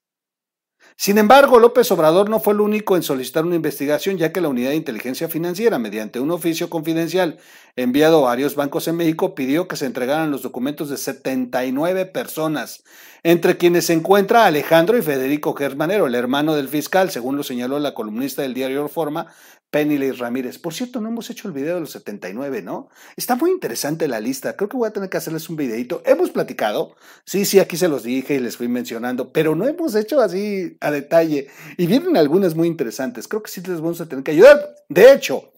Sin 0.97 1.19
embargo, 1.19 1.59
López 1.59 1.91
Obrador 1.91 2.29
no 2.29 2.39
fue 2.39 2.53
el 2.53 2.61
único 2.61 2.97
en 2.97 3.03
solicitar 3.03 3.45
una 3.45 3.57
investigación, 3.57 4.19
ya 4.19 4.33
que 4.33 4.41
la 4.41 4.49
Unidad 4.49 4.71
de 4.71 4.77
Inteligencia 4.77 5.29
Financiera, 5.29 5.79
mediante 5.79 6.21
un 6.21 6.31
oficio 6.31 6.71
confidencial 6.71 7.39
enviado 7.77 8.19
a 8.19 8.31
varios 8.31 8.55
bancos 8.55 8.87
en 8.89 8.97
México, 8.97 9.35
pidió 9.35 9.67
que 9.67 9.77
se 9.77 9.87
entregaran 9.87 10.31
los 10.31 10.43
documentos 10.43 10.91
de 10.91 10.99
79 10.99 12.07
personas, 12.07 12.85
entre 13.23 13.57
quienes 13.57 13.87
se 13.87 13.95
encuentra 13.95 14.47
Alejandro 14.47 14.99
y 14.99 15.03
Federico 15.03 15.55
Gersmanero, 15.55 16.07
el 16.07 16.15
hermano 16.15 16.55
del 16.55 16.69
fiscal, 16.69 17.11
según 17.11 17.37
lo 17.37 17.43
señaló 17.43 17.79
la 17.79 17.95
columnista 17.95 18.43
del 18.43 18.55
diario 18.55 18.83
Reforma, 18.83 19.27
Penny 19.73 20.13
Ramírez. 20.13 20.59
Por 20.59 20.75
cierto, 20.75 21.01
no 21.01 21.09
hemos 21.09 21.31
hecho 21.31 21.49
el 21.49 21.55
video 21.55 21.77
de 21.77 21.81
los 21.81 21.93
79, 21.93 22.61
¿no? 22.61 22.91
Está 23.17 23.37
muy 23.37 23.51
interesante 23.51 24.07
la 24.07 24.21
lista. 24.21 24.55
Creo 24.55 24.69
que 24.69 24.77
voy 24.77 24.87
a 24.87 24.93
tener 24.93 25.09
que 25.09 25.17
hacerles 25.17 25.49
un 25.49 25.57
videito. 25.57 26.03
Hemos 26.05 26.29
platicado. 26.29 26.95
Sí, 27.25 27.47
sí, 27.47 27.59
aquí 27.59 27.79
se 27.79 27.89
los 27.89 28.03
dije 28.03 28.35
y 28.35 28.39
les 28.39 28.59
fui 28.59 28.69
mencionando, 28.69 29.33
pero 29.33 29.55
no 29.55 29.67
hemos 29.67 29.95
hecho 29.95 30.21
así 30.21 30.77
a 30.83 30.91
detalle. 30.91 31.49
Y 31.79 31.87
vienen 31.87 32.19
algunas 32.19 32.55
muy 32.55 32.69
interesantes. 32.69 33.27
Creo 33.27 33.43
que 33.43 33.51
sí 33.51 33.63
les 33.63 33.81
vamos 33.81 34.03
a 34.03 34.07
tener 34.07 34.23
que 34.23 34.33
ayudar. 34.33 34.75
De 34.91 35.11
hecho, 35.11 35.55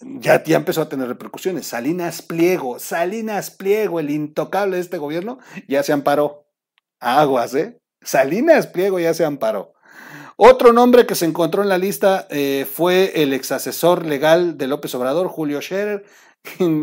ya, 0.00 0.44
ya 0.44 0.56
empezó 0.56 0.82
a 0.82 0.88
tener 0.88 1.08
repercusiones. 1.08 1.66
Salinas 1.66 2.22
Pliego, 2.22 2.78
Salinas 2.78 3.50
Pliego, 3.50 3.98
el 3.98 4.10
intocable 4.10 4.76
de 4.76 4.82
este 4.82 4.98
gobierno, 4.98 5.40
ya 5.66 5.82
se 5.82 5.92
amparó. 5.92 6.46
Aguas, 7.00 7.52
¿eh? 7.56 7.80
Salinas 8.00 8.68
Pliego 8.68 9.00
ya 9.00 9.12
se 9.12 9.24
amparó. 9.24 9.72
Otro 10.36 10.74
nombre 10.74 11.06
que 11.06 11.14
se 11.14 11.24
encontró 11.24 11.62
en 11.62 11.70
la 11.70 11.78
lista 11.78 12.26
eh, 12.28 12.66
fue 12.70 13.22
el 13.22 13.32
ex 13.32 13.52
asesor 13.52 14.04
legal 14.04 14.58
de 14.58 14.66
López 14.66 14.94
Obrador, 14.94 15.28
Julio 15.28 15.62
Scherer, 15.62 16.04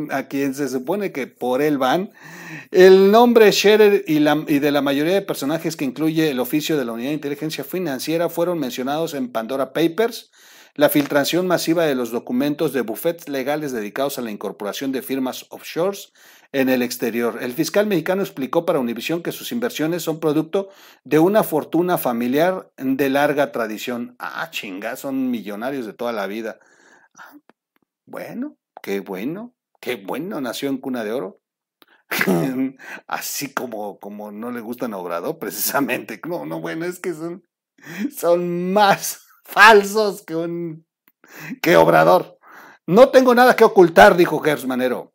a 0.10 0.24
quien 0.24 0.55
se 0.55 0.67
supone 0.67 1.12
que 1.12 1.27
por 1.27 1.62
él 1.62 1.77
van. 1.77 2.12
El 2.72 3.12
nombre 3.12 3.51
Scherer 3.51 4.05
y, 4.07 4.17
y, 4.17 4.60
de 4.60 4.72
la 4.72 4.81
mayoría 4.81 5.13
de 5.13 5.22
personajes 5.22 5.75
que 5.75 5.86
incluye 5.86 6.31
el 6.31 6.39
oficio 6.39 6.77
de 6.77 6.86
la 6.86 6.93
Unidad 6.93 7.10
de 7.10 7.15
Inteligencia 7.15 7.63
Financiera 7.63 8.27
fueron 8.27 8.57
mencionados 8.57 9.13
en 9.13 9.31
Pandora 9.31 9.72
Papers, 9.72 10.31
la 10.75 10.89
filtración 10.89 11.46
masiva 11.46 11.86
de 11.86 11.94
los 11.94 12.12
documentos 12.12 12.74
de 12.74 12.82
bufetes 12.82 13.30
legales 13.30 13.72
dedicados 13.72 14.18
a 14.18 14.22
la 14.22 14.32
incorporación 14.32 14.92
de 14.92 15.03
firmas 15.03 15.46
offshores 15.50 16.13
en 16.51 16.70
el 16.70 16.82
exterior. 16.82 17.39
El 17.42 17.53
fiscal 17.53 17.86
mexicano 17.86 18.24
explicó 18.24 18.65
para 18.65 18.80
Univisión 18.80 19.22
que 19.22 19.32
sus 19.32 19.51
inversiones 19.51 20.03
son 20.03 20.20
producto 20.20 20.70
de 21.03 21.20
una 21.20 21.44
fortuna 21.44 21.98
familiar 21.98 22.72
de 22.77 23.10
larga 23.10 23.51
tradición. 23.51 24.15
Ah, 24.18 24.50
chinga, 24.50 24.96
son 24.96 25.30
millonarios 25.30 25.86
de 25.86 25.94
toda 25.94 26.12
la 26.12 26.25
vida. 26.25 26.60
Ah, 27.18 27.38
bueno, 28.06 28.58
qué 28.82 29.00
bueno, 29.00 29.53
qué 29.80 29.96
bueno, 29.96 30.42
nació 30.42 30.70
en 30.70 30.77
cuna 30.77 31.03
de 31.03 31.12
oro. 31.12 31.39
Así 33.08 33.53
como, 33.53 34.00
como 34.00 34.32
no 34.32 34.51
le 34.51 34.62
gustan 34.62 34.94
a 34.94 34.98
Obrador, 34.98 35.38
precisamente. 35.39 36.20
No, 36.27 36.46
no, 36.46 36.62
bueno, 36.62 36.86
es 36.86 37.00
que 37.00 37.13
son, 37.13 37.44
son 38.15 38.74
más 38.74 39.24
falsos 39.43 40.21
que 40.23 40.35
un 40.35 40.85
Obrador. 41.77 42.38
No 42.85 43.09
tengo 43.09 43.33
nada 43.33 43.55
que 43.55 43.63
ocultar, 43.63 44.17
dijo 44.17 44.39
Gers 44.39 44.65
Manero. 44.65 45.13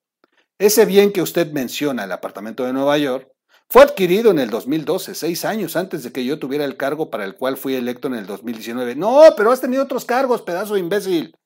Ese 0.58 0.87
bien 0.87 1.12
que 1.12 1.23
usted 1.23 1.52
menciona, 1.52 2.04
el 2.04 2.12
apartamento 2.12 2.64
de 2.64 2.73
Nueva 2.73 2.99
York, 2.99 3.28
fue 3.68 3.82
adquirido 3.82 4.30
en 4.30 4.38
el 4.38 4.49
2012, 4.49 5.14
seis 5.14 5.44
años 5.44 5.76
antes 5.76 6.02
de 6.02 6.11
que 6.11 6.25
yo 6.25 6.38
tuviera 6.38 6.64
el 6.64 6.76
cargo 6.78 7.11
para 7.11 7.25
el 7.25 7.37
cual 7.37 7.58
fui 7.58 7.75
electo 7.75 8.08
en 8.08 8.14
el 8.14 8.26
2019. 8.26 8.97
No, 8.97 9.20
pero 9.37 9.52
has 9.52 9.61
tenido 9.61 9.82
otros 9.82 10.06
cargos, 10.06 10.42
pedazo 10.42 10.75
de 10.75 10.80
imbécil. 10.80 11.37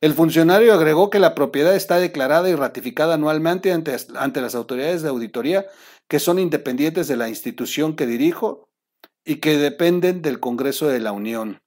El 0.00 0.14
funcionario 0.14 0.72
agregó 0.72 1.10
que 1.10 1.18
la 1.18 1.34
propiedad 1.34 1.74
está 1.74 1.98
declarada 1.98 2.48
y 2.48 2.54
ratificada 2.54 3.14
anualmente 3.14 3.72
ante, 3.72 3.96
ante 4.16 4.40
las 4.40 4.54
autoridades 4.54 5.02
de 5.02 5.08
auditoría 5.08 5.66
que 6.08 6.20
son 6.20 6.38
independientes 6.38 7.08
de 7.08 7.16
la 7.16 7.28
institución 7.28 7.96
que 7.96 8.06
dirijo 8.06 8.68
y 9.24 9.36
que 9.36 9.56
dependen 9.56 10.22
del 10.22 10.40
Congreso 10.40 10.86
de 10.88 11.00
la 11.00 11.12
Unión. 11.12 11.60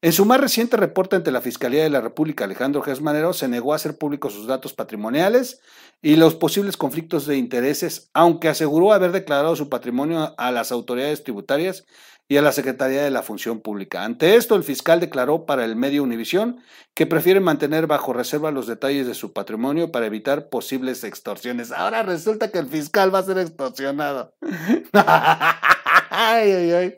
En 0.00 0.12
su 0.12 0.24
más 0.24 0.40
reciente 0.40 0.76
reporte 0.76 1.16
ante 1.16 1.32
la 1.32 1.40
Fiscalía 1.40 1.82
de 1.82 1.90
la 1.90 2.00
República, 2.00 2.44
Alejandro 2.44 2.82
Gesmanero 2.82 3.32
se 3.32 3.48
negó 3.48 3.72
a 3.72 3.76
hacer 3.76 3.98
públicos 3.98 4.32
sus 4.32 4.46
datos 4.46 4.72
patrimoniales 4.72 5.60
y 6.00 6.14
los 6.14 6.36
posibles 6.36 6.76
conflictos 6.76 7.26
de 7.26 7.36
intereses, 7.36 8.08
aunque 8.14 8.48
aseguró 8.48 8.92
haber 8.92 9.10
declarado 9.10 9.56
su 9.56 9.68
patrimonio 9.68 10.36
a 10.38 10.52
las 10.52 10.70
autoridades 10.70 11.24
tributarias 11.24 11.84
y 12.28 12.36
a 12.36 12.42
la 12.42 12.52
Secretaría 12.52 13.02
de 13.02 13.10
la 13.10 13.24
Función 13.24 13.60
Pública. 13.60 14.04
Ante 14.04 14.36
esto, 14.36 14.54
el 14.54 14.62
fiscal 14.62 15.00
declaró 15.00 15.46
para 15.46 15.64
el 15.64 15.74
medio 15.74 16.04
Univisión 16.04 16.60
que 16.94 17.06
prefiere 17.06 17.40
mantener 17.40 17.88
bajo 17.88 18.12
reserva 18.12 18.52
los 18.52 18.68
detalles 18.68 19.08
de 19.08 19.14
su 19.14 19.32
patrimonio 19.32 19.90
para 19.90 20.06
evitar 20.06 20.48
posibles 20.48 21.02
extorsiones. 21.02 21.72
Ahora 21.72 22.04
resulta 22.04 22.52
que 22.52 22.58
el 22.58 22.68
fiscal 22.68 23.12
va 23.12 23.18
a 23.18 23.24
ser 23.24 23.38
extorsionado. 23.38 24.32
ay, 24.92 26.52
ay, 26.52 26.70
ay. 26.70 26.94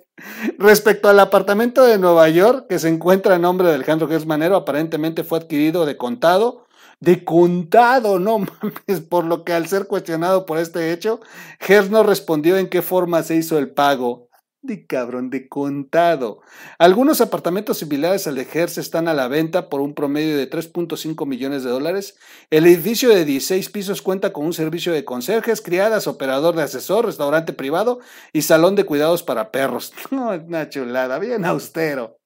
Respecto 0.58 1.08
al 1.08 1.20
apartamento 1.20 1.84
de 1.84 1.98
Nueva 1.98 2.28
York, 2.28 2.66
que 2.68 2.78
se 2.78 2.88
encuentra 2.88 3.36
en 3.36 3.42
nombre 3.42 3.68
de 3.68 3.74
Alejandro 3.74 4.08
Gersmanero, 4.08 4.56
aparentemente 4.56 5.24
fue 5.24 5.38
adquirido 5.38 5.86
de 5.86 5.96
contado. 5.96 6.66
De 7.00 7.24
contado, 7.24 8.18
no 8.18 8.38
mames, 8.38 9.00
por 9.08 9.24
lo 9.24 9.44
que 9.44 9.52
al 9.52 9.66
ser 9.66 9.86
cuestionado 9.86 10.46
por 10.46 10.58
este 10.58 10.92
hecho, 10.92 11.20
Gers 11.58 11.90
no 11.90 12.02
respondió 12.02 12.56
en 12.58 12.68
qué 12.68 12.82
forma 12.82 13.22
se 13.22 13.36
hizo 13.36 13.58
el 13.58 13.70
pago 13.70 14.29
de 14.62 14.86
cabrón, 14.86 15.30
de 15.30 15.48
contado. 15.48 16.42
Algunos 16.78 17.20
apartamentos 17.20 17.78
similares 17.78 18.26
al 18.26 18.34
de 18.34 18.46
están 18.76 19.08
a 19.08 19.14
la 19.14 19.28
venta 19.28 19.68
por 19.68 19.80
un 19.80 19.94
promedio 19.94 20.36
de 20.36 20.50
3.5 20.50 21.26
millones 21.26 21.64
de 21.64 21.70
dólares. 21.70 22.16
El 22.50 22.66
edificio 22.66 23.08
de 23.08 23.24
16 23.24 23.70
pisos 23.70 24.02
cuenta 24.02 24.32
con 24.32 24.44
un 24.44 24.52
servicio 24.52 24.92
de 24.92 25.04
conserjes, 25.04 25.62
criadas, 25.62 26.06
operador 26.06 26.56
de 26.56 26.62
asesor, 26.62 27.06
restaurante 27.06 27.52
privado 27.52 28.00
y 28.32 28.42
salón 28.42 28.76
de 28.76 28.84
cuidados 28.84 29.22
para 29.22 29.50
perros. 29.50 29.92
No, 30.10 30.30
una 30.30 30.68
chulada, 30.68 31.18
bien 31.20 31.44
austero. 31.44 32.19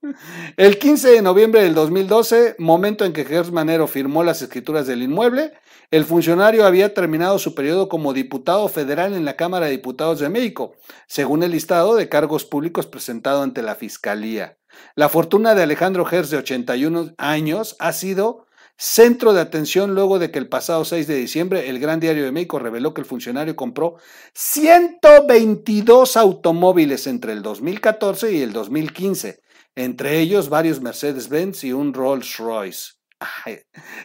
El 0.56 0.78
15 0.78 1.10
de 1.10 1.22
noviembre 1.22 1.62
del 1.62 1.74
2012, 1.74 2.56
momento 2.58 3.04
en 3.04 3.12
que 3.12 3.22
Hertz 3.22 3.50
Manero 3.50 3.86
firmó 3.86 4.22
las 4.22 4.42
escrituras 4.42 4.86
del 4.86 5.02
inmueble, 5.02 5.52
el 5.90 6.04
funcionario 6.04 6.66
había 6.66 6.94
terminado 6.94 7.38
su 7.38 7.54
periodo 7.54 7.88
como 7.88 8.12
diputado 8.12 8.68
federal 8.68 9.14
en 9.14 9.24
la 9.24 9.36
Cámara 9.36 9.66
de 9.66 9.72
Diputados 9.72 10.20
de 10.20 10.28
México, 10.28 10.74
según 11.06 11.42
el 11.42 11.52
listado 11.52 11.94
de 11.94 12.08
cargos 12.08 12.44
públicos 12.44 12.86
presentado 12.86 13.42
ante 13.42 13.62
la 13.62 13.74
Fiscalía. 13.74 14.58
La 14.94 15.08
fortuna 15.08 15.54
de 15.54 15.62
Alejandro 15.62 16.04
Gers, 16.04 16.30
de 16.30 16.38
81 16.38 17.14
años, 17.16 17.76
ha 17.78 17.92
sido 17.92 18.46
centro 18.76 19.32
de 19.32 19.40
atención 19.40 19.94
luego 19.94 20.18
de 20.18 20.30
que 20.30 20.38
el 20.38 20.48
pasado 20.48 20.84
6 20.84 21.06
de 21.06 21.14
diciembre 21.14 21.68
el 21.68 21.78
Gran 21.78 22.00
Diario 22.00 22.24
de 22.24 22.32
México 22.32 22.58
reveló 22.58 22.92
que 22.92 23.00
el 23.00 23.06
funcionario 23.06 23.54
compró 23.54 23.96
122 24.32 26.16
automóviles 26.16 27.06
entre 27.06 27.32
el 27.32 27.42
2014 27.42 28.32
y 28.32 28.42
el 28.42 28.52
2015, 28.52 29.40
entre 29.76 30.20
ellos 30.20 30.48
varios 30.48 30.80
Mercedes-Benz 30.80 31.64
y 31.64 31.72
un 31.72 31.92
Rolls-Royce. 31.92 32.94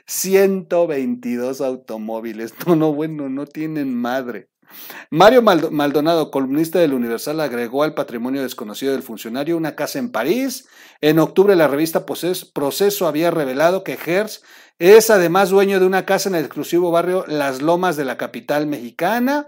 122 0.06 1.62
automóviles. 1.62 2.54
No, 2.68 2.76
no, 2.76 2.94
bueno, 2.94 3.30
no 3.30 3.46
tienen 3.46 3.94
madre. 3.94 4.50
Mario 5.10 5.42
Maldonado, 5.42 6.30
columnista 6.30 6.80
del 6.80 6.94
Universal, 6.94 7.40
agregó 7.40 7.84
al 7.84 7.96
patrimonio 7.96 8.44
desconocido 8.44 8.94
del 8.94 9.02
funcionario 9.02 9.58
una 9.58 9.76
casa 9.76 9.98
en 9.98 10.12
París. 10.12 10.68
En 11.02 11.18
octubre 11.18 11.56
la 11.56 11.68
revista 11.68 12.06
Proceso 12.06 13.08
había 13.08 13.32
revelado 13.32 13.84
que 13.84 13.98
Hertz 14.06 14.44
es 14.78 15.10
además 15.10 15.50
dueño 15.50 15.80
de 15.80 15.86
una 15.86 16.06
casa 16.06 16.30
en 16.30 16.36
el 16.36 16.46
exclusivo 16.46 16.92
barrio 16.92 17.26
Las 17.28 17.62
Lomas 17.62 17.98
de 17.98 18.06
la 18.06 18.18
capital 18.18 18.68
mexicana. 18.68 19.48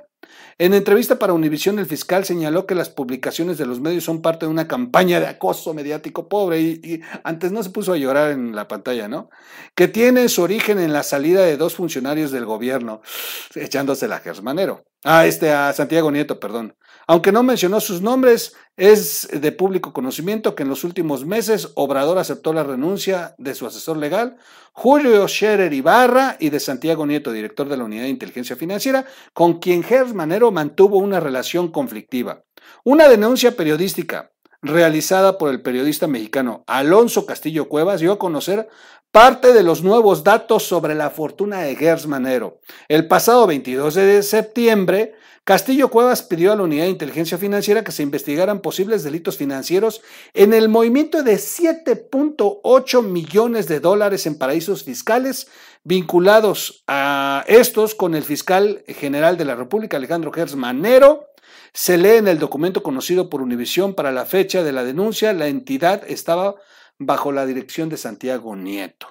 En 0.61 0.75
entrevista 0.75 1.17
para 1.17 1.33
Univisión, 1.33 1.79
el 1.79 1.87
fiscal 1.87 2.23
señaló 2.23 2.67
que 2.67 2.75
las 2.75 2.91
publicaciones 2.91 3.57
de 3.57 3.65
los 3.65 3.79
medios 3.79 4.03
son 4.03 4.21
parte 4.21 4.45
de 4.45 4.51
una 4.51 4.67
campaña 4.67 5.19
de 5.19 5.25
acoso 5.25 5.73
mediático 5.73 6.29
pobre 6.29 6.61
y, 6.61 7.01
antes 7.23 7.51
no 7.51 7.63
se 7.63 7.71
puso 7.71 7.93
a 7.93 7.97
llorar 7.97 8.29
en 8.29 8.55
la 8.55 8.67
pantalla, 8.67 9.07
¿no? 9.07 9.31
Que 9.73 9.87
tiene 9.87 10.29
su 10.29 10.43
origen 10.43 10.77
en 10.77 10.93
la 10.93 11.01
salida 11.01 11.41
de 11.41 11.57
dos 11.57 11.73
funcionarios 11.73 12.29
del 12.29 12.45
gobierno, 12.45 13.01
echándose 13.55 14.07
la 14.07 14.19
Gersmanero. 14.19 14.83
Ah, 15.03 15.25
este, 15.25 15.51
a 15.51 15.73
Santiago 15.73 16.11
Nieto, 16.11 16.39
perdón. 16.39 16.75
Aunque 17.07 17.31
no 17.31 17.43
mencionó 17.43 17.79
sus 17.79 18.01
nombres, 18.01 18.55
es 18.77 19.27
de 19.31 19.51
público 19.51 19.93
conocimiento 19.93 20.55
que 20.55 20.63
en 20.63 20.69
los 20.69 20.83
últimos 20.83 21.25
meses 21.25 21.71
Obrador 21.75 22.17
aceptó 22.17 22.53
la 22.53 22.63
renuncia 22.63 23.35
de 23.37 23.55
su 23.55 23.65
asesor 23.65 23.97
legal, 23.97 24.37
Julio 24.73 25.27
Scherer 25.27 25.73
Ibarra, 25.73 26.37
y 26.39 26.49
de 26.49 26.59
Santiago 26.59 27.05
Nieto, 27.05 27.31
director 27.31 27.67
de 27.67 27.77
la 27.77 27.83
Unidad 27.83 28.03
de 28.03 28.09
Inteligencia 28.09 28.55
Financiera, 28.55 29.05
con 29.33 29.59
quien 29.59 29.83
Gers 29.83 30.13
Manero 30.13 30.51
mantuvo 30.51 30.97
una 30.97 31.19
relación 31.19 31.71
conflictiva. 31.71 32.43
Una 32.83 33.07
denuncia 33.07 33.55
periodística 33.55 34.31
realizada 34.61 35.37
por 35.37 35.49
el 35.49 35.61
periodista 35.61 36.07
mexicano 36.07 36.63
Alonso 36.67 37.25
Castillo 37.25 37.67
Cuevas 37.67 37.99
dio 37.99 38.11
a 38.11 38.19
conocer 38.19 38.69
parte 39.11 39.51
de 39.53 39.63
los 39.63 39.83
nuevos 39.83 40.23
datos 40.23 40.63
sobre 40.63 40.95
la 40.95 41.09
fortuna 41.09 41.59
de 41.61 41.75
Gers 41.75 42.07
Manero. 42.07 42.59
El 42.87 43.07
pasado 43.07 43.45
22 43.45 43.93
de 43.95 44.23
septiembre, 44.23 45.15
Castillo 45.43 45.89
Cuevas 45.89 46.21
pidió 46.23 46.53
a 46.53 46.55
la 46.55 46.63
Unidad 46.63 46.85
de 46.85 46.91
Inteligencia 46.91 47.37
Financiera 47.37 47.83
que 47.83 47.91
se 47.91 48.03
investigaran 48.03 48.61
posibles 48.61 49.03
delitos 49.03 49.35
financieros 49.35 50.01
en 50.33 50.53
el 50.53 50.69
movimiento 50.69 51.23
de 51.23 51.33
7.8 51.33 53.03
millones 53.03 53.67
de 53.67 53.81
dólares 53.81 54.25
en 54.27 54.37
paraísos 54.37 54.83
fiscales 54.85 55.47
vinculados 55.83 56.83
a 56.87 57.43
estos 57.47 57.95
con 57.95 58.15
el 58.15 58.23
fiscal 58.23 58.83
general 58.87 59.35
de 59.35 59.45
la 59.45 59.55
República, 59.55 59.97
Alejandro 59.97 60.31
Gers 60.31 60.55
Manero, 60.55 61.27
Se 61.73 61.97
lee 61.97 62.17
en 62.17 62.27
el 62.27 62.39
documento 62.39 62.83
conocido 62.83 63.29
por 63.29 63.41
Univisión 63.41 63.93
para 63.93 64.11
la 64.11 64.25
fecha 64.25 64.63
de 64.63 64.71
la 64.71 64.83
denuncia, 64.83 65.33
la 65.33 65.47
entidad 65.47 66.03
estaba 66.07 66.55
bajo 67.05 67.31
la 67.31 67.45
dirección 67.45 67.89
de 67.89 67.97
Santiago 67.97 68.55
Nieto. 68.55 69.07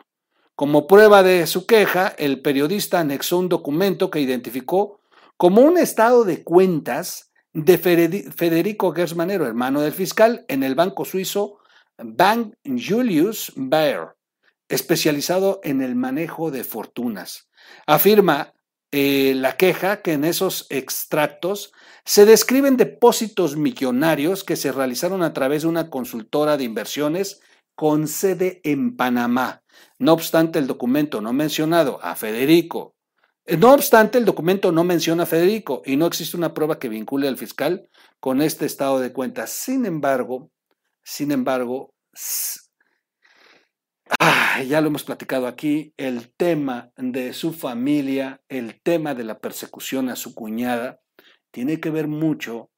Como 0.55 0.87
prueba 0.87 1.23
de 1.23 1.47
su 1.47 1.67
queja, 1.67 2.09
el 2.19 2.41
periodista 2.41 3.01
anexó 3.01 3.39
un 3.39 3.49
documento 3.49 4.11
que 4.11 4.21
identificó 4.21 5.01
como 5.37 5.63
un 5.63 5.77
estado 5.77 6.25
de 6.25 6.45
cuentas 6.45 7.33
de 7.53 7.79
Federico 7.79 8.93
Gersmanero, 8.93 9.47
hermano 9.47 9.81
del 9.81 9.93
fiscal, 9.93 10.45
en 10.49 10.63
el 10.63 10.75
banco 10.75 11.05
suizo 11.05 11.59
Bank 11.99 12.55
Julius 12.65 13.53
Baer, 13.57 14.15
especializado 14.69 15.61
en 15.65 15.83
el 15.83 15.97
manejo 15.97 16.51
de 16.51 16.63
fortunas. 16.63 17.49
Afirma 17.87 18.53
eh, 18.93 19.33
la 19.35 19.57
queja 19.57 20.03
que 20.03 20.13
en 20.13 20.25
esos 20.25 20.67
extractos 20.71 21.73
se 22.05 22.25
describen 22.25 22.77
depósitos 22.77 23.57
millonarios 23.57 24.45
que 24.45 24.57
se 24.57 24.71
realizaron 24.71 25.23
a 25.23 25.33
través 25.33 25.63
de 25.63 25.69
una 25.69 25.91
consultora 25.91 26.57
de 26.57 26.65
inversiones 26.65 27.41
con 27.75 28.09
sede 28.09 28.61
en 28.65 28.97
Panamá. 28.97 29.63
No 29.99 30.13
obstante, 30.13 30.59
el 30.59 30.67
documento 30.67 31.21
no 31.21 31.33
mencionado 31.33 31.99
a 32.03 32.17
Federico, 32.17 32.95
eh, 33.51 33.57
no 33.57 33.73
obstante, 33.73 34.17
el 34.17 34.25
documento 34.25 34.71
no 34.71 34.85
menciona 34.85 35.25
a 35.25 35.27
Federico 35.27 35.83
y 35.85 35.97
no 35.97 36.07
existe 36.07 36.37
una 36.37 36.55
prueba 36.55 36.79
que 36.79 36.89
vincule 36.89 37.27
al 37.27 37.37
fiscal 37.37 37.89
con 38.21 38.43
este 38.43 38.65
estado 38.65 39.01
de 39.01 39.13
cuentas. 39.13 39.51
Sin 39.51 39.87
embargo, 39.87 40.53
sin 41.03 41.33
embargo, 41.33 41.93
ya 44.69 44.81
lo 44.81 44.87
hemos 44.87 45.03
platicado 45.03 45.49
aquí, 45.49 45.93
el 45.97 46.33
tema 46.37 46.93
de 46.97 47.33
su 47.33 47.53
familia, 47.53 48.41
el 48.49 48.81
tema 48.83 49.15
de 49.15 49.25
la 49.25 49.41
persecución 49.41 50.11
a 50.11 50.17
su 50.17 50.35
cuñada, 50.35 51.01
tiene 51.51 51.81
que 51.81 51.91
ver 51.91 52.07
mucho 52.07 52.71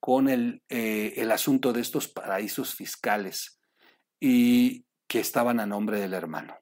con 0.00 0.28
el, 0.28 0.62
eh, 0.68 1.14
el 1.18 1.30
asunto 1.30 1.72
de 1.72 1.82
estos 1.82 2.08
paraísos 2.08 2.74
fiscales 2.74 3.55
y 4.20 4.86
que 5.08 5.20
estaban 5.20 5.60
a 5.60 5.66
nombre 5.66 6.00
del 6.00 6.14
hermano. 6.14 6.56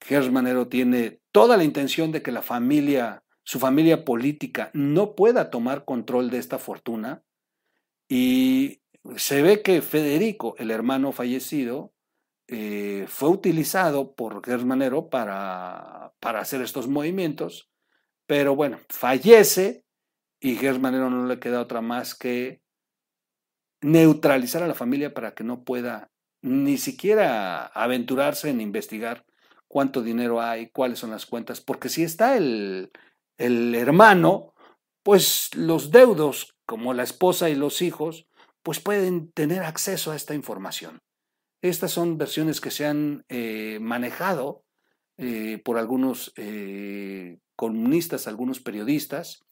Gersmanero 0.00 0.68
tiene 0.68 1.20
toda 1.32 1.56
la 1.56 1.64
intención 1.64 2.10
de 2.12 2.22
que 2.22 2.32
la 2.32 2.42
familia, 2.42 3.22
su 3.44 3.58
familia 3.58 4.04
política, 4.04 4.70
no 4.72 5.14
pueda 5.14 5.50
tomar 5.50 5.84
control 5.84 6.30
de 6.30 6.38
esta 6.38 6.58
fortuna 6.58 7.22
y 8.08 8.82
se 9.16 9.42
ve 9.42 9.62
que 9.62 9.82
Federico, 9.82 10.54
el 10.58 10.70
hermano 10.70 11.12
fallecido, 11.12 11.92
eh, 12.48 13.06
fue 13.08 13.28
utilizado 13.28 14.14
por 14.14 14.44
Gersmanero 14.44 15.08
para, 15.08 16.12
para 16.18 16.40
hacer 16.40 16.62
estos 16.62 16.88
movimientos, 16.88 17.70
pero 18.26 18.56
bueno, 18.56 18.80
fallece 18.88 19.84
y 20.40 20.56
Gersmanero 20.56 21.10
no 21.10 21.26
le 21.26 21.38
queda 21.38 21.60
otra 21.60 21.80
más 21.80 22.14
que 22.14 22.62
neutralizar 23.82 24.62
a 24.62 24.66
la 24.66 24.74
familia 24.74 25.14
para 25.14 25.34
que 25.34 25.44
no 25.44 25.64
pueda 25.64 26.09
ni 26.42 26.78
siquiera 26.78 27.66
aventurarse 27.66 28.50
en 28.50 28.60
investigar 28.60 29.24
cuánto 29.68 30.02
dinero 30.02 30.40
hay, 30.40 30.70
cuáles 30.70 30.98
son 30.98 31.10
las 31.10 31.26
cuentas, 31.26 31.60
porque 31.60 31.88
si 31.88 32.02
está 32.02 32.36
el, 32.36 32.90
el 33.38 33.74
hermano, 33.74 34.54
pues 35.02 35.54
los 35.54 35.90
deudos, 35.90 36.56
como 36.66 36.94
la 36.94 37.02
esposa 37.02 37.50
y 37.50 37.54
los 37.54 37.82
hijos, 37.82 38.26
pues 38.62 38.80
pueden 38.80 39.32
tener 39.32 39.62
acceso 39.62 40.12
a 40.12 40.16
esta 40.16 40.34
información. 40.34 41.00
Estas 41.62 41.90
son 41.90 42.18
versiones 42.18 42.60
que 42.60 42.70
se 42.70 42.86
han 42.86 43.24
eh, 43.28 43.78
manejado 43.80 44.64
eh, 45.18 45.60
por 45.64 45.78
algunos 45.78 46.32
eh, 46.36 47.38
comunistas, 47.56 48.26
algunos 48.26 48.60
periodistas, 48.60 49.44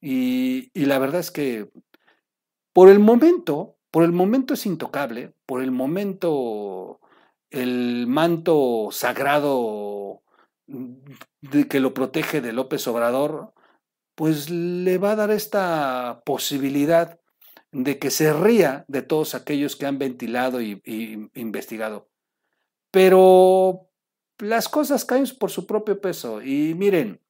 y, 0.00 0.70
y, 0.74 0.84
la 0.84 1.00
verdad 1.00 1.18
es 1.18 1.32
que 1.32 1.70
por 2.72 2.88
el 2.88 3.00
momento, 3.00 3.77
por 3.98 4.04
el 4.04 4.12
momento 4.12 4.54
es 4.54 4.64
intocable, 4.64 5.34
por 5.44 5.60
el 5.60 5.72
momento 5.72 7.00
el 7.50 8.06
manto 8.06 8.90
sagrado 8.92 10.22
de 10.68 11.66
que 11.66 11.80
lo 11.80 11.94
protege 11.94 12.40
de 12.40 12.52
López 12.52 12.86
Obrador, 12.86 13.54
pues 14.14 14.50
le 14.50 14.98
va 14.98 15.10
a 15.10 15.16
dar 15.16 15.32
esta 15.32 16.22
posibilidad 16.24 17.18
de 17.72 17.98
que 17.98 18.10
se 18.10 18.32
ría 18.32 18.84
de 18.86 19.02
todos 19.02 19.34
aquellos 19.34 19.74
que 19.74 19.86
han 19.86 19.98
ventilado 19.98 20.60
y, 20.60 20.80
investigado. 21.34 22.08
Pero 22.92 23.90
las 24.38 24.68
cosas 24.68 25.04
caen 25.04 25.26
por 25.40 25.50
su 25.50 25.66
propio 25.66 26.00
peso 26.00 26.40
y 26.40 26.72
miren, 26.76 27.20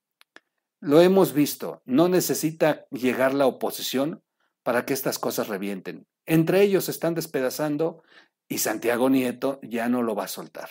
lo 0.81 1.01
hemos 1.01 1.33
visto, 1.33 1.81
no 1.87 2.11
necesita 2.11 2.87
llegar 2.91 3.33
la 3.33 3.47
oposición 3.47 4.23
para 4.63 4.85
que 4.85 4.93
estas 4.93 5.19
cosas 5.19 5.49
revienten. 5.49 6.07
Entre 6.29 6.63
ellos 6.63 6.91
están 6.91 7.15
despedazando 7.15 8.03
y 8.49 8.59
Santiago 8.59 9.09
Nieto 9.09 9.59
ya 9.63 9.89
no 9.89 10.03
lo 10.03 10.15
va 10.15 10.25
a 10.25 10.29
soltar. 10.29 10.69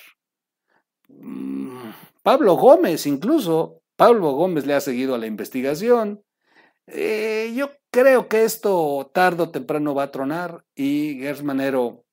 Mm, 1.10 1.90
Pablo 2.22 2.56
Gómez, 2.56 3.08
incluso, 3.08 3.82
Pablo 3.96 4.34
Gómez 4.34 4.68
le 4.68 4.76
ha 4.76 4.82
seguido 4.82 5.16
a 5.16 5.18
la 5.18 5.26
investigación. 5.26 6.24
Eh, 6.86 7.54
yo 7.56 7.72
creo 7.90 8.30
que 8.30 8.44
esto 8.44 9.10
tarde 9.14 9.44
o 9.44 9.52
temprano 9.52 9.96
va 9.96 10.04
a 10.04 10.12
tronar 10.12 10.64
y 10.76 11.18
Gers 11.20 11.44
Manero 11.44 12.06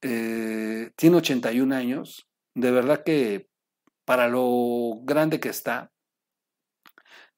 eh, 0.00 0.90
tiene 0.96 1.18
81 1.18 1.74
años. 1.74 2.26
De 2.54 2.70
verdad 2.70 3.04
que 3.04 3.50
para 4.06 4.26
lo 4.26 5.00
grande 5.02 5.38
que 5.38 5.50
está, 5.50 5.92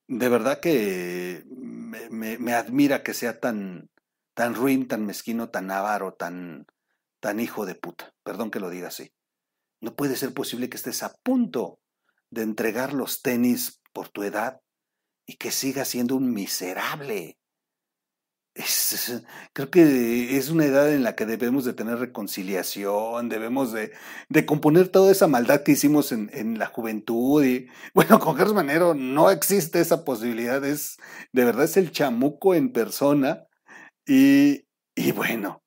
de 0.06 0.28
verdad 0.28 0.60
que 0.60 1.44
me, 1.48 2.52
admira 2.52 3.02
que 3.02 3.14
sea 3.14 3.40
tan, 3.40 3.90
tan 4.34 4.54
ruin, 4.54 4.88
tan 4.88 5.06
mezquino, 5.06 5.50
tan 5.50 5.70
avaro, 5.70 6.14
tan, 6.14 6.66
tan 7.20 7.40
hijo 7.40 7.66
de 7.66 7.74
puta. 7.74 8.14
Perdón 8.22 8.50
que 8.50 8.60
lo 8.60 8.70
diga 8.70 8.88
así. 8.88 9.12
No 9.80 9.94
puede 9.94 10.16
ser 10.16 10.32
posible 10.32 10.68
que 10.68 10.76
estés 10.76 11.02
a 11.02 11.14
punto 11.22 11.80
de 12.30 12.42
entregar 12.42 12.92
los 12.92 13.22
tenis 13.22 13.80
por 13.92 14.08
tu 14.08 14.22
edad 14.22 14.60
y 15.26 15.36
que 15.36 15.50
siga 15.50 15.84
siendo 15.84 16.16
un 16.16 16.32
miserable. 16.32 17.38
creo 19.52 19.70
que 19.70 20.36
es 20.36 20.50
una 20.50 20.66
edad 20.66 20.92
en 20.92 21.02
la 21.02 21.14
que 21.16 21.26
debemos 21.26 21.64
de 21.64 21.72
tener 21.72 21.98
reconciliación, 21.98 23.28
debemos 23.28 23.72
de, 23.72 23.92
componer 24.46 24.88
toda 24.88 25.10
esa 25.10 25.26
maldad 25.26 25.62
que 25.62 25.72
hicimos 25.72 26.12
en, 26.12 26.58
la 26.58 26.66
juventud. 26.66 27.44
Y 27.44 27.68
bueno, 27.94 28.18
con 28.18 28.36
Carlos 28.36 28.54
Manero 28.54 28.94
no 28.94 29.30
existe 29.30 29.80
esa 29.80 30.04
posibilidad, 30.04 30.64
es 30.64 30.98
de 31.32 31.44
verdad 31.44 31.64
es 31.64 31.76
el 31.76 31.92
chamuco 31.92 32.54
en 32.54 32.72
persona. 32.72 33.46
Y, 34.06 34.64
y 34.94 35.12
bueno, 35.12 35.62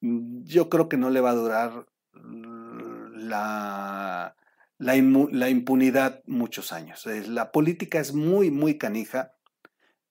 yo 0.00 0.68
creo 0.68 0.88
que 0.88 0.96
no 0.96 1.10
le 1.10 1.20
va 1.20 1.30
a 1.30 1.34
durar 1.34 1.86
la, 3.14 4.36
la, 4.78 4.96
impunidad 5.50 6.22
muchos 6.26 6.72
años. 6.72 7.06
La 7.28 7.52
política 7.52 8.00
es 8.00 8.12
muy, 8.12 8.50
muy 8.50 8.78
canija 8.78 9.32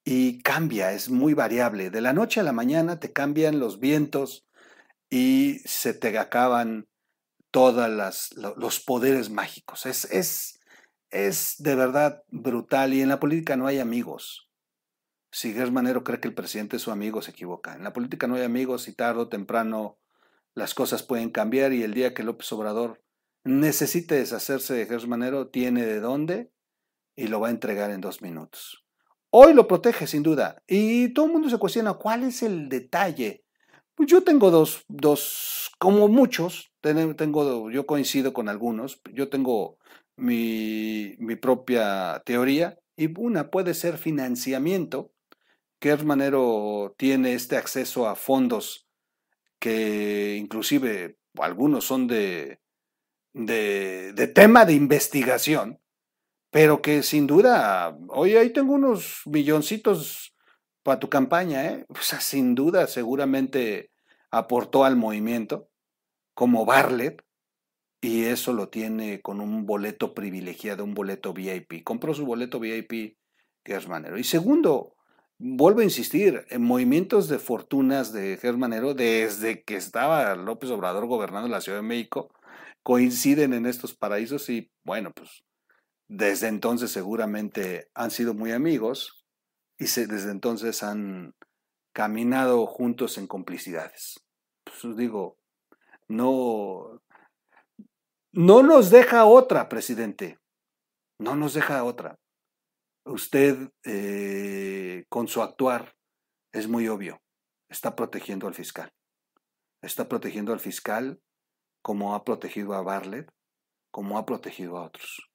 y 0.03 0.41
cambia, 0.41 0.93
es 0.93 1.09
muy 1.09 1.33
variable. 1.33 1.89
De 1.89 2.01
la 2.01 2.13
noche 2.13 2.39
a 2.39 2.43
la 2.43 2.53
mañana 2.53 2.99
te 2.99 3.11
cambian 3.11 3.59
los 3.59 3.79
vientos 3.79 4.47
y 5.09 5.59
se 5.65 5.93
te 5.93 6.17
acaban 6.17 6.87
todos 7.51 8.25
los 8.55 8.79
poderes 8.79 9.29
mágicos. 9.29 9.85
Es, 9.85 10.05
es, 10.05 10.59
es 11.09 11.55
de 11.59 11.75
verdad 11.75 12.23
brutal 12.29 12.93
y 12.93 13.01
en 13.01 13.09
la 13.09 13.19
política 13.19 13.57
no 13.57 13.67
hay 13.67 13.79
amigos. 13.79 14.50
Si 15.31 15.53
Gersmanero 15.53 16.03
cree 16.03 16.19
que 16.19 16.27
el 16.27 16.33
presidente 16.33 16.75
es 16.75 16.81
su 16.81 16.91
amigo, 16.91 17.21
se 17.21 17.31
equivoca. 17.31 17.73
En 17.73 17.83
la 17.83 17.93
política 17.93 18.27
no 18.27 18.35
hay 18.35 18.43
amigos 18.43 18.87
y 18.87 18.93
tarde 18.93 19.21
o 19.21 19.29
temprano 19.29 19.97
las 20.53 20.73
cosas 20.73 21.03
pueden 21.03 21.29
cambiar 21.29 21.71
y 21.71 21.83
el 21.83 21.93
día 21.93 22.13
que 22.13 22.23
López 22.23 22.51
Obrador 22.51 23.01
necesite 23.45 24.15
deshacerse 24.15 24.73
de 24.73 24.85
Gersmanero, 24.85 25.47
tiene 25.47 25.85
de 25.85 26.01
dónde 26.01 26.51
y 27.15 27.27
lo 27.27 27.39
va 27.39 27.47
a 27.47 27.51
entregar 27.51 27.91
en 27.91 28.01
dos 28.01 28.21
minutos. 28.21 28.85
Hoy 29.29 29.53
lo 29.53 29.67
protege 29.67 30.05
sin 30.05 30.23
duda 30.23 30.61
y 30.67 31.13
todo 31.13 31.27
el 31.27 31.31
mundo 31.31 31.49
se 31.49 31.57
cuestiona 31.57 31.93
cuál 31.93 32.23
es 32.23 32.43
el 32.43 32.67
detalle. 32.67 33.45
Pues 33.95 34.09
yo 34.09 34.23
tengo 34.23 34.51
dos, 34.51 34.83
dos, 34.89 35.71
como 35.79 36.09
muchos, 36.09 36.73
tengo, 36.81 37.71
yo 37.71 37.85
coincido 37.85 38.33
con 38.33 38.49
algunos, 38.49 39.01
yo 39.13 39.29
tengo 39.29 39.77
mi 40.17 41.15
propia 41.41 42.21
teoría 42.25 42.77
y 43.01 43.19
una 43.19 43.49
puede 43.49 43.73
ser 43.73 43.97
financiamiento. 43.97 45.11
Gersmanero 45.81 46.93
tiene 46.97 47.33
este 47.33 47.57
acceso 47.57 48.07
a 48.07 48.15
fondos 48.15 48.87
que 49.59 50.37
inclusive 50.37 51.17
algunos 51.39 51.85
son 51.85 52.07
de, 52.07 52.59
de, 53.33 54.31
tema 54.33 54.65
de 54.65 54.73
investigación, 54.73 55.79
pero 56.49 56.81
que 56.81 57.03
sin 57.03 57.27
duda, 57.27 57.97
oye, 58.09 58.37
ahí 58.37 58.51
tengo 58.51 58.73
unos 58.73 59.21
milloncitos 59.25 60.35
para 60.83 60.99
tu 60.99 61.09
campaña, 61.09 61.65
¿eh? 61.67 61.85
O 61.89 61.95
sea, 61.95 62.19
sin 62.19 62.55
duda, 62.55 62.87
seguramente 62.87 63.91
aportó 64.31 64.83
al 64.83 64.95
movimiento, 64.95 65.69
como 66.33 66.65
Barlet, 66.65 67.23
y 68.01 68.23
eso 68.23 68.53
lo 68.53 68.69
tiene 68.69 69.21
con 69.21 69.39
un 69.41 69.67
boleto 69.67 70.15
privilegiado, 70.15 70.83
un 70.83 70.95
boleto 70.95 71.33
VIP. 71.33 71.83
Compró 71.83 72.15
su 72.15 72.25
boleto 72.25 72.59
VIP, 72.59 73.17
que 73.63 73.75
es 73.75 73.87
manero. 73.87 74.17
Y 74.17 74.23
segundo, 74.23 74.95
vuelvo 75.43 75.79
a 75.79 75.83
insistir, 75.83 76.45
en 76.49 76.61
movimientos 76.61 77.27
de 77.27 77.39
fortunas 77.39 78.13
de 78.13 78.37
Germanero, 78.37 78.93
desde 78.93 79.63
que 79.63 79.75
estaba 79.75 80.35
López 80.35 80.69
Obrador 80.69 81.07
gobernando 81.07 81.49
la 81.49 81.61
Ciudad 81.61 81.79
de 81.79 81.87
México, 81.87 82.29
coinciden 82.83 83.53
en 83.53 83.65
estos 83.65 83.95
paraísos 83.95 84.49
y 84.49 84.71
bueno, 84.83 85.11
pues 85.11 85.43
desde 86.07 86.47
entonces 86.47 86.91
seguramente 86.91 87.89
han 87.95 88.11
sido 88.11 88.35
muy 88.35 88.51
amigos 88.51 89.25
y 89.79 89.85
desde 89.85 90.29
entonces 90.29 90.83
han 90.83 91.33
caminado 91.91 92.67
juntos 92.67 93.17
en 93.17 93.25
complicidades. 93.25 94.23
Pues 94.63 94.95
digo, 94.95 95.37
no, 96.07 97.01
no 98.31 98.61
nos 98.61 98.91
deja 98.91 99.25
otra, 99.25 99.69
presidente. 99.69 100.37
No 101.17 101.35
nos 101.35 101.55
deja 101.55 101.83
otra. 101.83 102.19
Usted, 103.05 103.69
eh, 103.83 105.05
con 105.09 105.27
su 105.27 105.41
actuar, 105.41 105.95
es 106.53 106.67
muy 106.67 106.87
obvio, 106.87 107.21
está 107.69 107.95
protegiendo 107.95 108.47
al 108.47 108.53
fiscal. 108.53 108.91
Está 109.81 110.07
protegiendo 110.07 110.53
al 110.53 110.59
fiscal 110.59 111.19
como 111.81 112.13
ha 112.13 112.23
protegido 112.23 112.75
a 112.75 112.83
Bartlett, 112.83 113.31
como 113.91 114.17
ha 114.17 114.25
protegido 114.25 114.77
a 114.77 114.83
otros. 114.83 115.31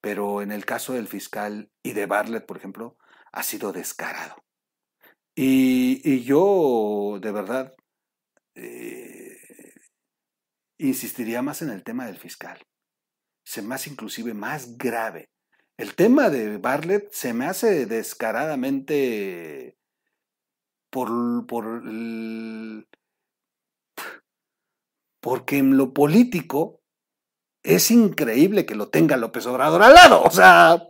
Pero 0.00 0.42
en 0.42 0.50
el 0.50 0.64
caso 0.64 0.94
del 0.94 1.06
fiscal 1.06 1.70
y 1.82 1.92
de 1.92 2.06
Bartlett, 2.06 2.46
por 2.46 2.56
ejemplo, 2.56 2.96
ha 3.32 3.42
sido 3.42 3.72
descarado. 3.72 4.36
Y, 5.34 6.24
yo, 6.24 7.18
de 7.20 7.30
verdad, 7.30 7.74
eh, 8.54 9.36
insistiría 10.78 11.42
más 11.42 11.62
en 11.62 11.70
el 11.70 11.84
tema 11.84 12.06
del 12.06 12.18
fiscal. 12.18 12.62
Se 13.44 13.60
hace 13.70 13.90
inclusive 13.90 14.32
más 14.34 14.78
grave. 14.78 15.28
El 15.78 15.94
tema 15.94 16.30
de 16.30 16.56
Bartlett 16.56 17.12
se 17.12 17.34
me 17.34 17.44
hace 17.44 17.84
descaradamente 17.84 19.76
por, 20.90 21.46
por 21.46 21.82
porque 25.20 25.58
en 25.58 25.76
lo 25.76 25.92
político 25.92 26.80
es 27.62 27.90
increíble 27.90 28.64
que 28.64 28.74
lo 28.74 28.88
tenga 28.88 29.16
López 29.16 29.44
Obrador 29.46 29.82
al 29.82 29.92
lado. 29.92 30.22
O 30.22 30.30
sea, 30.30 30.82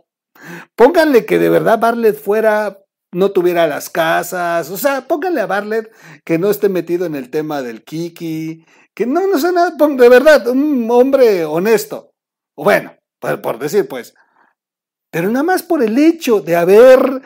pónganle 0.75 1.25
que 1.25 1.39
de 1.39 1.49
verdad 1.49 1.79
Bartlett 1.79 2.17
fuera, 2.17 2.79
no 3.11 3.31
tuviera 3.31 3.67
las 3.67 3.89
casas. 3.89 4.69
O 4.69 4.77
sea, 4.77 5.07
pónganle 5.07 5.41
a 5.41 5.47
Bartlett 5.47 5.91
que 6.23 6.37
no 6.37 6.49
esté 6.49 6.69
metido 6.69 7.05
en 7.05 7.15
el 7.15 7.29
tema 7.29 7.61
del 7.61 7.83
Kiki, 7.83 8.63
que 8.93 9.05
no, 9.05 9.27
no 9.27 9.37
sea 9.37 9.51
nada, 9.51 9.75
de 9.75 10.09
verdad, 10.09 10.47
un 10.47 10.87
hombre 10.91 11.43
honesto. 11.43 12.13
Bueno, 12.55 12.95
por, 13.19 13.41
por 13.41 13.59
decir 13.59 13.87
pues. 13.87 14.13
Pero 15.09 15.29
nada 15.29 15.43
más 15.43 15.63
por 15.63 15.83
el 15.83 15.97
hecho 15.97 16.41
de 16.41 16.55
haber 16.55 17.21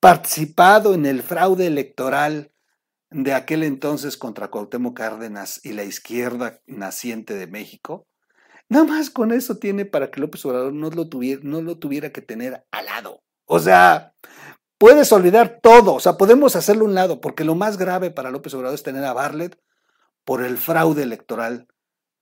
participado 0.00 0.94
en 0.94 1.06
el 1.06 1.22
fraude 1.22 1.66
electoral 1.66 2.52
de 3.10 3.34
aquel 3.34 3.62
entonces 3.62 4.16
contra 4.16 4.48
Cuauhtémoc 4.48 4.96
Cárdenas 4.96 5.60
y 5.62 5.72
la 5.72 5.84
izquierda 5.84 6.60
naciente 6.66 7.34
de 7.34 7.46
México, 7.46 8.06
nada 8.68 8.84
más 8.84 9.10
con 9.10 9.32
eso 9.32 9.58
tiene 9.58 9.84
para 9.84 10.10
que 10.10 10.20
López 10.20 10.44
Obrador 10.44 10.72
no 10.72 10.90
lo 10.90 11.08
tuviera, 11.08 11.40
no 11.44 11.60
lo 11.60 11.78
tuviera 11.78 12.10
que 12.10 12.22
tener 12.22 12.64
al 12.70 12.86
lado. 12.86 13.22
O 13.44 13.58
sea, 13.58 14.14
puedes 14.78 15.12
olvidar 15.12 15.60
todo, 15.62 15.94
o 15.94 16.00
sea, 16.00 16.16
podemos 16.16 16.56
hacerlo 16.56 16.84
un 16.84 16.94
lado, 16.94 17.20
porque 17.20 17.44
lo 17.44 17.54
más 17.54 17.76
grave 17.76 18.10
para 18.10 18.30
López 18.30 18.54
Obrador 18.54 18.74
es 18.74 18.82
tener 18.82 19.04
a 19.04 19.12
Bartlett 19.12 19.58
por 20.24 20.42
el 20.42 20.56
fraude 20.56 21.02
electoral 21.02 21.68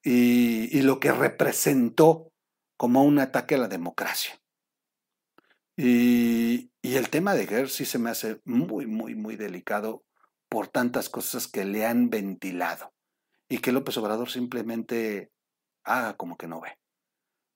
y, 0.03 0.77
y 0.77 0.83
lo 0.83 1.01
que 1.01 1.13
representó 1.13 2.33
como 2.77 3.05
un 3.05 3.19
ataque 3.19 3.55
a 3.55 3.59
la 3.59 3.69
democracia. 3.69 4.40
Y, 5.83 6.71
el 6.83 7.09
tema 7.09 7.33
de 7.33 7.47
Gers 7.47 7.73
sí 7.73 7.87
se 7.87 7.99
me 7.99 8.11
hace 8.11 8.43
muy, 8.45 8.87
muy, 8.87 9.15
muy 9.15 9.37
delicado 9.37 10.05
por 10.51 10.69
tantas 10.69 11.09
cosas 11.09 11.49
que 11.49 11.65
le 11.65 11.87
han 11.87 12.11
ventilado 12.11 12.93
y 13.49 13.59
que 13.59 13.73
López 13.73 13.97
Obrador 13.97 14.29
simplemente 14.29 15.33
haga 15.83 16.19
como 16.19 16.37
que 16.37 16.49
no 16.49 16.61
ve. 16.61 16.77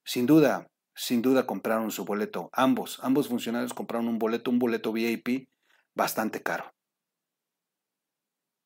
Sin 0.03 0.25
duda, 0.25 0.71
sin 0.95 1.21
duda 1.21 1.45
compraron 1.45 1.91
su 1.91 2.03
boleto, 2.03 2.49
ambos, 2.51 2.99
ambos 3.03 3.27
funcionarios 3.27 3.75
compraron 3.75 4.07
un 4.07 4.17
boleto, 4.17 4.49
un 4.49 4.57
boleto 4.57 4.91
VIP 4.91 5.47
bastante 5.93 6.41
caro. 6.41 6.73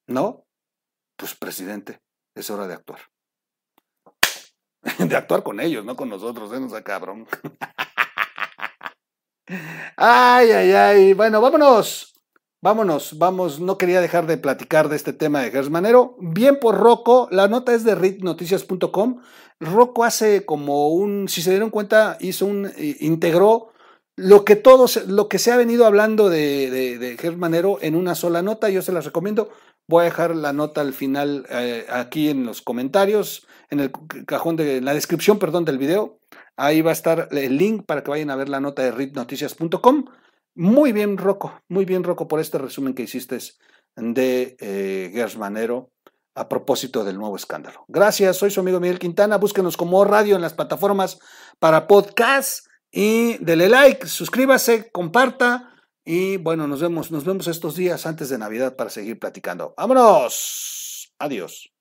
¿No? 0.07 0.45
Pues 1.17 1.35
presidente, 1.35 1.99
es 2.33 2.49
hora 2.49 2.65
de 2.65 2.75
actuar. 2.75 3.01
De 4.99 5.17
actuar 5.17 5.43
con 5.43 5.59
ellos, 5.59 5.83
no 5.83 5.97
con 5.97 6.07
nosotros, 6.07 6.53
¿eh? 6.53 6.61
No 6.61 6.69
sea 6.69 6.81
cabrón. 6.81 7.27
Ay, 9.97 10.51
ay, 10.51 10.71
ay. 10.71 11.13
Bueno, 11.13 11.41
vámonos. 11.41 12.13
Vámonos, 12.61 13.17
vamos, 13.17 13.61
no 13.61 13.77
quería 13.77 14.01
dejar 14.01 14.27
de 14.27 14.37
platicar 14.37 14.89
de 14.89 14.97
este 14.97 15.13
tema 15.13 15.41
de 15.41 15.49
Gersmanero. 15.49 16.17
Bien 16.19 16.59
por 16.59 16.77
Rocco, 16.77 17.29
la 17.31 17.47
nota 17.47 17.73
es 17.73 17.85
de 17.85 17.95
ritnoticias.com. 17.95 19.21
Rocco 19.61 20.03
hace 20.03 20.45
como 20.45 20.89
un, 20.89 21.29
si 21.29 21.41
se 21.41 21.51
dieron 21.51 21.69
cuenta, 21.69 22.17
hizo 22.19 22.45
un, 22.45 22.69
integró 22.99 23.69
lo 24.17 24.43
que 24.43 24.57
todos, 24.57 25.07
lo 25.07 25.29
que 25.29 25.39
se 25.39 25.53
ha 25.53 25.57
venido 25.57 25.85
hablando 25.85 26.29
de, 26.29 26.97
de, 26.99 27.17
Gersmanero 27.17 27.77
en 27.81 27.95
una 27.95 28.13
sola 28.13 28.41
nota, 28.41 28.69
yo 28.69 28.81
se 28.81 28.91
las 28.91 29.05
recomiendo. 29.05 29.49
Voy 29.87 30.01
a 30.01 30.05
dejar 30.05 30.35
la 30.35 30.51
nota 30.51 30.81
al 30.81 30.91
final 30.91 31.45
eh, 31.49 31.85
aquí 31.89 32.29
en 32.29 32.45
los 32.45 32.61
comentarios, 32.61 33.47
en 33.69 33.79
el 33.79 33.91
cajón 34.25 34.57
de, 34.57 34.77
en 34.77 34.85
la 34.85 34.93
descripción, 34.93 35.39
perdón, 35.39 35.63
del 35.63 35.77
video. 35.77 36.19
Ahí 36.61 36.81
va 36.81 36.89
a 36.89 36.93
estar 36.93 37.29
el 37.31 37.57
link 37.57 37.85
para 37.85 38.03
que 38.03 38.11
vayan 38.11 38.29
a 38.29 38.35
ver 38.35 38.49
la 38.49 38.59
nota 38.59 38.81
de 38.81 38.91
ritnoticias.com. 38.91 40.05
Muy 40.55 40.91
bien, 40.91 41.17
Rocco, 41.17 41.61
muy 41.69 41.85
bien, 41.85 42.03
Rocco, 42.03 42.27
por 42.27 42.41
este 42.41 42.57
resumen 42.57 42.93
que 42.93 43.03
hiciste 43.03 43.39
de 43.95 44.57
eh, 44.59 45.09
Gersmanero 45.13 45.91
a 46.35 46.49
propósito 46.49 47.05
del 47.05 47.17
nuevo 47.17 47.37
escándalo. 47.37 47.85
Gracias, 47.87 48.35
soy 48.35 48.51
su 48.51 48.59
amigo 48.59 48.81
Miguel 48.81 48.99
Quintana. 48.99 49.37
Búsquenos 49.37 49.77
como 49.77 50.03
radio 50.03 50.35
en 50.35 50.41
las 50.41 50.53
plataformas 50.53 51.19
para 51.59 51.87
podcast 51.87 52.67
y 52.91 53.37
dele 53.37 53.69
like, 53.69 54.05
suscríbase, 54.05 54.91
comparta 54.91 55.73
y 56.03 56.35
bueno, 56.35 56.67
nos 56.67 56.81
vemos, 56.81 57.09
nos 57.09 57.23
vemos 57.23 57.47
estos 57.47 57.77
días 57.77 58.05
antes 58.05 58.27
de 58.27 58.37
Navidad 58.37 58.75
para 58.75 58.89
seguir 58.89 59.17
platicando. 59.17 59.73
¡Vámonos! 59.77 61.13
Adiós. 61.19 61.71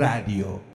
Radio. 0.00 0.69